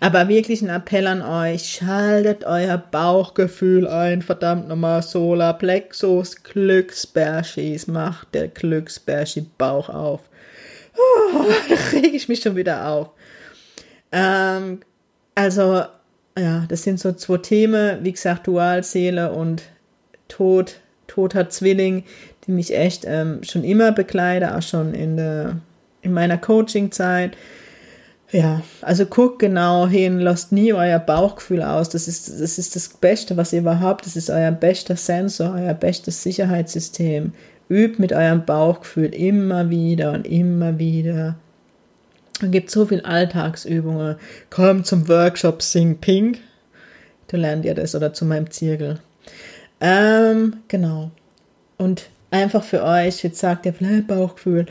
Aber 0.00 0.28
wirklich 0.28 0.60
ein 0.60 0.68
Appell 0.68 1.06
an 1.06 1.22
euch, 1.22 1.64
schaltet 1.70 2.44
euer 2.44 2.76
Bauchgefühl 2.76 3.88
ein, 3.88 4.20
verdammt 4.20 4.68
nochmal, 4.68 5.02
Solarplexus, 5.02 6.42
Glücksbärschis, 6.42 7.86
macht 7.86 8.34
der 8.34 8.48
Glücksbärschi 8.48 9.46
Bauch 9.56 9.85
auch 9.88 9.94
auf. 9.94 10.20
Oh, 10.96 11.44
da 11.68 11.74
rege 11.92 12.16
ich 12.16 12.28
mich 12.28 12.40
schon 12.40 12.56
wieder 12.56 12.88
auf. 12.88 13.10
Ähm, 14.12 14.80
also, 15.34 15.82
ja, 16.38 16.64
das 16.68 16.82
sind 16.82 17.00
so 17.00 17.12
zwei 17.12 17.38
Themen, 17.38 18.02
wie 18.02 18.12
gesagt, 18.12 18.46
Dualseele 18.46 19.32
und 19.32 19.62
Tod, 20.28 20.80
toter 21.06 21.48
Zwilling, 21.48 22.04
die 22.46 22.52
mich 22.52 22.74
echt 22.74 23.04
ähm, 23.06 23.42
schon 23.42 23.64
immer 23.64 23.92
begleiten, 23.92 24.48
auch 24.48 24.62
schon 24.62 24.94
in, 24.94 25.16
der, 25.16 25.58
in 26.02 26.12
meiner 26.12 26.38
Coaching-Zeit. 26.38 27.36
Ja, 28.32 28.62
also 28.82 29.06
guckt 29.06 29.38
genau 29.38 29.86
hin, 29.86 30.18
lasst 30.18 30.50
nie 30.50 30.72
euer 30.72 30.98
Bauchgefühl 30.98 31.62
aus. 31.62 31.88
Das 31.90 32.08
ist, 32.08 32.28
das 32.40 32.58
ist 32.58 32.74
das 32.74 32.88
Beste, 32.88 33.36
was 33.36 33.52
ihr 33.52 33.60
überhaupt, 33.60 34.04
das 34.04 34.16
ist 34.16 34.30
euer 34.30 34.50
bester 34.50 34.96
Sensor, 34.96 35.54
euer 35.54 35.74
bestes 35.74 36.22
Sicherheitssystem. 36.22 37.32
Übt 37.68 38.00
mit 38.00 38.12
eurem 38.12 38.44
Bauchgefühl 38.44 39.14
immer 39.14 39.70
wieder 39.70 40.12
und 40.12 40.26
immer 40.26 40.78
wieder. 40.78 41.36
Es 42.42 42.50
gibt 42.50 42.70
so 42.70 42.86
viele 42.86 43.04
Alltagsübungen. 43.04 44.16
Kommt 44.50 44.86
zum 44.86 45.08
Workshop 45.08 45.62
Sing 45.62 45.98
Pink. 45.98 46.38
Du 47.28 47.36
lernt 47.36 47.64
ihr 47.64 47.74
das 47.74 47.94
oder 47.94 48.12
zu 48.12 48.24
meinem 48.24 48.50
Zirkel. 48.50 49.00
Ähm, 49.80 50.58
genau. 50.68 51.10
Und 51.76 52.08
einfach 52.30 52.62
für 52.62 52.82
euch, 52.82 53.22
jetzt 53.22 53.38
sagt 53.38 53.66
ihr 53.66 53.72
vielleicht 53.72 54.06
Bauchgefühl. 54.06 54.66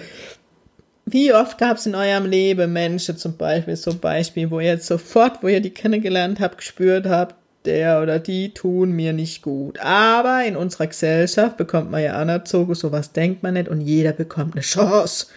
Wie 1.06 1.34
oft 1.34 1.58
gab 1.58 1.78
es 1.78 1.86
in 1.86 1.96
eurem 1.96 2.26
Leben 2.26 2.74
Menschen 2.74 3.18
zum 3.18 3.38
Beispiel, 3.38 3.76
so 3.76 3.94
Beispiel, 3.94 4.50
wo 4.50 4.60
ihr 4.60 4.70
jetzt 4.70 4.88
sofort, 4.88 5.44
wo 5.44 5.48
ihr 5.48 5.62
die 5.62 5.70
kennengelernt 5.70 6.40
habt, 6.40 6.58
gespürt 6.58 7.06
habt, 7.06 7.36
der 7.66 8.02
oder 8.02 8.20
die 8.20 8.54
tun 8.54 8.92
mir 8.92 9.14
nicht 9.14 9.42
gut. 9.42 9.80
Aber 9.80 10.44
in 10.46 10.56
unserer 10.56 10.88
Gesellschaft 10.88 11.58
bekommt 11.58 11.92
man 11.92 12.04
ja 12.04 12.14
anerzogen, 12.14 12.76
sowas 12.76 13.12
denkt 13.12 13.44
man 13.44 13.56
nicht 13.56 13.70
und 13.70 13.82
jeder 13.82 14.14
bekommt 14.14 14.54
eine 14.54 14.62
Chance. 14.62 15.28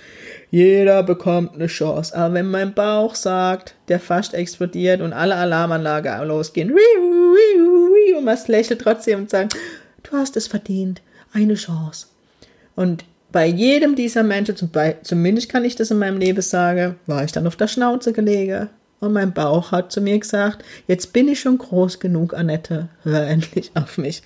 Jeder 0.51 1.03
bekommt 1.03 1.55
eine 1.55 1.67
Chance. 1.67 2.17
Aber 2.17 2.35
wenn 2.35 2.51
mein 2.51 2.73
Bauch 2.73 3.15
sagt, 3.15 3.75
der 3.89 4.01
fast 4.01 4.35
explodiert 4.35 5.01
und 5.01 5.13
alle 5.13 5.37
Alarmanlage 5.37 6.11
losgehen, 6.25 6.73
und 8.17 8.25
man 8.25 8.39
lächelt 8.47 8.81
trotzdem 8.81 9.21
und 9.21 9.31
sagt, 9.31 9.57
du 10.05 10.17
hast 10.17 10.37
es 10.37 10.47
verdient, 10.47 11.03
eine 11.33 11.55
Chance. 11.55 12.07
Und 12.75 13.05
bei 13.31 13.47
jedem 13.47 13.95
dieser 13.95 14.23
Menschen, 14.23 14.57
zumindest 15.03 15.51
kann 15.51 15.65
ich 15.65 15.77
das 15.77 15.91
in 15.91 15.99
meinem 15.99 16.19
Leben 16.19 16.41
sagen, 16.41 16.97
war 17.07 17.25
ich 17.25 17.33
dann 17.33 17.47
auf 17.47 17.57
der 17.57 17.69
Schnauze 17.69 18.13
gelegen 18.13 18.71
Und 19.01 19.13
mein 19.13 19.33
Bauch 19.33 19.71
hat 19.71 19.93
zu 19.93 20.01
mir 20.01 20.19
gesagt, 20.19 20.65
jetzt 20.89 21.13
bin 21.13 21.29
ich 21.29 21.39
schon 21.39 21.59
groß 21.59 22.01
genug, 22.01 22.35
Annette, 22.35 22.89
hör 23.05 23.27
endlich 23.29 23.71
auf 23.75 23.97
mich. 23.97 24.23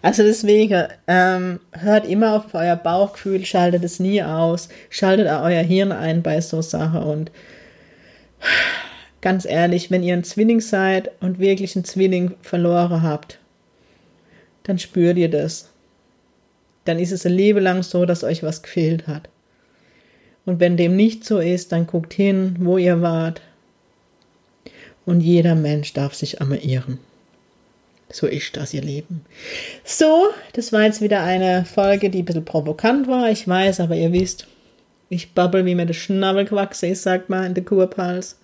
Also 0.00 0.22
deswegen, 0.22 0.86
ähm, 1.06 1.60
hört 1.72 2.06
immer 2.06 2.36
auf 2.36 2.54
euer 2.54 2.76
Bauchgefühl, 2.76 3.44
schaltet 3.44 3.84
es 3.84 4.00
nie 4.00 4.22
aus, 4.22 4.68
schaltet 4.88 5.26
euer 5.26 5.62
Hirn 5.62 5.92
ein 5.92 6.22
bei 6.22 6.40
so 6.40 6.62
Sachen 6.62 7.02
und 7.02 7.30
ganz 9.20 9.46
ehrlich, 9.46 9.90
wenn 9.90 10.02
ihr 10.02 10.14
ein 10.14 10.24
Zwilling 10.24 10.60
seid 10.60 11.10
und 11.20 11.38
wirklich 11.38 11.76
einen 11.76 11.84
Zwilling 11.84 12.34
verloren 12.42 13.02
habt, 13.02 13.38
dann 14.64 14.78
spürt 14.78 15.16
ihr 15.16 15.30
das. 15.30 15.70
Dann 16.84 16.98
ist 16.98 17.12
es 17.12 17.24
ein 17.24 17.32
Leben 17.32 17.62
lang 17.62 17.82
so, 17.82 18.04
dass 18.04 18.24
euch 18.24 18.42
was 18.42 18.62
gefehlt 18.62 19.06
hat. 19.06 19.30
Und 20.44 20.60
wenn 20.60 20.76
dem 20.76 20.94
nicht 20.94 21.24
so 21.24 21.38
ist, 21.38 21.72
dann 21.72 21.86
guckt 21.86 22.12
hin, 22.12 22.56
wo 22.60 22.76
ihr 22.76 23.00
wart, 23.00 23.40
und 25.06 25.20
jeder 25.20 25.54
Mensch 25.54 25.92
darf 25.92 26.14
sich 26.14 26.40
einmal 26.40 26.58
irren. 26.58 26.98
So 28.10 28.26
ist 28.26 28.56
das 28.56 28.74
ihr 28.74 28.82
Leben. 28.82 29.24
So, 29.82 30.28
das 30.52 30.72
war 30.72 30.82
jetzt 30.82 31.00
wieder 31.00 31.22
eine 31.22 31.64
Folge, 31.64 32.10
die 32.10 32.20
ein 32.22 32.24
bisschen 32.24 32.44
provokant 32.44 33.08
war. 33.08 33.30
Ich 33.30 33.48
weiß, 33.48 33.80
aber 33.80 33.96
ihr 33.96 34.12
wisst, 34.12 34.46
ich 35.08 35.32
babbel, 35.32 35.66
wie 35.66 35.74
mir 35.74 35.86
der 35.86 35.94
Schnabel 35.94 36.44
gewachsen 36.44 36.90
ist, 36.90 37.02
sagt 37.02 37.28
man 37.28 37.46
in 37.46 37.54
der 37.54 37.64
Kurpals. 37.64 38.38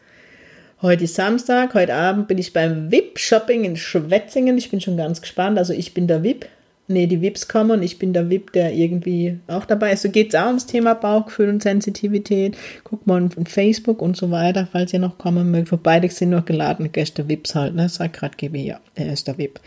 Heute 0.82 1.04
ist 1.04 1.14
Samstag, 1.14 1.74
heute 1.74 1.94
Abend 1.94 2.26
bin 2.26 2.38
ich 2.38 2.52
beim 2.52 2.90
VIP-Shopping 2.90 3.64
in 3.64 3.76
Schwetzingen. 3.76 4.56
Ich 4.56 4.70
bin 4.70 4.80
schon 4.80 4.96
ganz 4.96 5.20
gespannt. 5.20 5.58
Also 5.58 5.74
ich 5.74 5.94
bin 5.94 6.06
der 6.06 6.22
VIP 6.22 6.46
nee, 6.90 7.06
die 7.06 7.22
VIPs 7.22 7.48
kommen 7.48 7.70
und 7.70 7.82
ich 7.82 7.98
bin 7.98 8.12
der 8.12 8.28
VIP, 8.28 8.52
der 8.52 8.72
irgendwie 8.72 9.38
auch 9.46 9.64
dabei 9.64 9.92
ist. 9.92 10.02
So 10.02 10.10
geht 10.10 10.34
es 10.34 10.40
auch 10.40 10.48
ums 10.48 10.66
Thema 10.66 10.94
Bauchgefühl 10.94 11.48
und 11.48 11.62
Sensitivität. 11.62 12.56
Guckt 12.84 13.06
mal 13.06 13.24
auf 13.24 13.32
Facebook 13.48 14.02
und 14.02 14.16
so 14.16 14.30
weiter, 14.30 14.68
falls 14.70 14.92
ihr 14.92 14.98
noch 14.98 15.16
kommen 15.16 15.50
mögt. 15.50 15.72
Wobei, 15.72 16.00
das 16.00 16.16
sind 16.16 16.30
nur 16.30 16.42
geladene 16.42 16.88
Gäste, 16.88 17.28
VIPs 17.28 17.54
halt, 17.54 17.74
ne? 17.74 17.88
Sagt 17.88 18.18
gerade 18.18 18.36
GB, 18.36 18.62
ja, 18.62 18.80
er 18.94 19.12
ist 19.12 19.26
der 19.26 19.38
VIP. 19.38 19.60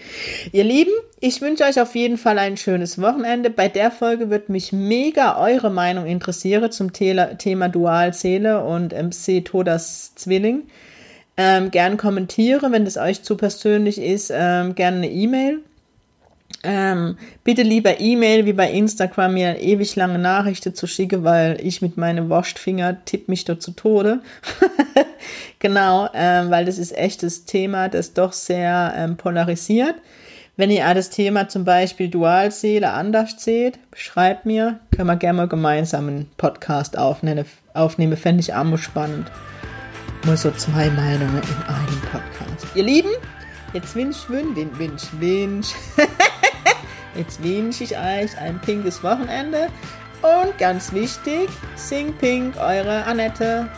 Ihr 0.51 0.63
Lieben, 0.63 0.91
ich 1.19 1.41
wünsche 1.41 1.63
euch 1.63 1.79
auf 1.81 1.95
jeden 1.95 2.17
Fall 2.17 2.37
ein 2.37 2.57
schönes 2.57 3.01
Wochenende. 3.01 3.49
Bei 3.49 3.69
der 3.69 3.89
Folge 3.89 4.29
wird 4.29 4.49
mich 4.49 4.73
mega 4.73 5.41
eure 5.41 5.69
Meinung 5.69 6.05
interessieren 6.05 6.71
zum 6.71 6.91
Thema 6.93 7.69
Dualseele 7.69 8.63
und 8.63 8.93
MC 8.93 9.43
Todas 9.43 10.13
Zwilling. 10.15 10.63
Ähm, 11.35 11.71
gern 11.71 11.97
kommentiere, 11.97 12.71
wenn 12.71 12.85
das 12.85 12.97
euch 12.97 13.23
zu 13.23 13.37
persönlich 13.37 13.99
ist, 13.99 14.31
ähm, 14.33 14.75
gerne 14.75 14.97
eine 14.97 15.09
E-Mail 15.09 15.61
ähm, 16.63 17.17
bitte 17.43 17.61
lieber 17.61 17.99
E-Mail 17.99 18.45
wie 18.45 18.53
bei 18.53 18.71
Instagram 18.71 19.33
mir 19.33 19.59
ewig 19.59 19.95
lange 19.95 20.19
Nachrichten 20.19 20.73
zu 20.73 20.87
schicken, 20.87 21.23
weil 21.23 21.59
ich 21.61 21.81
mit 21.81 21.97
meinem 21.97 22.29
Waschtfinger 22.29 23.03
tipp 23.05 23.27
mich 23.27 23.43
dort 23.43 23.61
zu 23.61 23.71
Tode. 23.71 24.21
genau, 25.59 26.09
ähm, 26.13 26.49
weil 26.51 26.65
das 26.65 26.77
ist 26.77 26.95
echtes 26.95 27.45
Thema, 27.45 27.89
das 27.89 28.13
doch 28.13 28.31
sehr 28.31 28.93
ähm, 28.95 29.17
polarisiert. 29.17 29.95
Wenn 30.55 30.69
ihr 30.69 30.93
das 30.93 31.09
Thema 31.09 31.49
zum 31.49 31.65
Beispiel 31.65 32.09
Dualseele 32.09 32.91
anders 32.91 33.35
seht, 33.37 33.79
schreibt 33.95 34.45
mir, 34.45 34.79
können 34.95 35.07
wir 35.07 35.15
gerne 35.15 35.37
mal 35.37 35.47
gemeinsam 35.47 36.07
einen 36.07 36.29
Podcast 36.37 36.97
aufnehmen. 36.97 37.45
aufnehmen 37.73 38.15
Fände 38.15 38.41
ich 38.41 38.53
auch 38.53 38.63
mal 38.63 38.77
spannend. 38.77 39.31
Nur 40.25 40.37
so 40.37 40.51
zwei 40.51 40.89
Meinungen 40.91 41.41
in 41.41 41.73
einem 41.73 42.01
Podcast. 42.11 42.67
Ihr 42.75 42.83
Lieben, 42.83 43.09
jetzt 43.73 43.95
wünsch, 43.95 44.29
wünsch, 44.29 44.55
wünsch, 44.77 45.03
wünsch. 45.19 45.67
Jetzt 47.15 47.43
wünsche 47.43 47.83
ich 47.83 47.97
euch 47.97 48.37
ein 48.37 48.59
pinkes 48.59 49.03
Wochenende 49.03 49.67
und 50.21 50.57
ganz 50.57 50.93
wichtig, 50.93 51.49
sing 51.75 52.13
pink, 52.13 52.55
eure 52.57 53.03
Annette. 53.05 53.69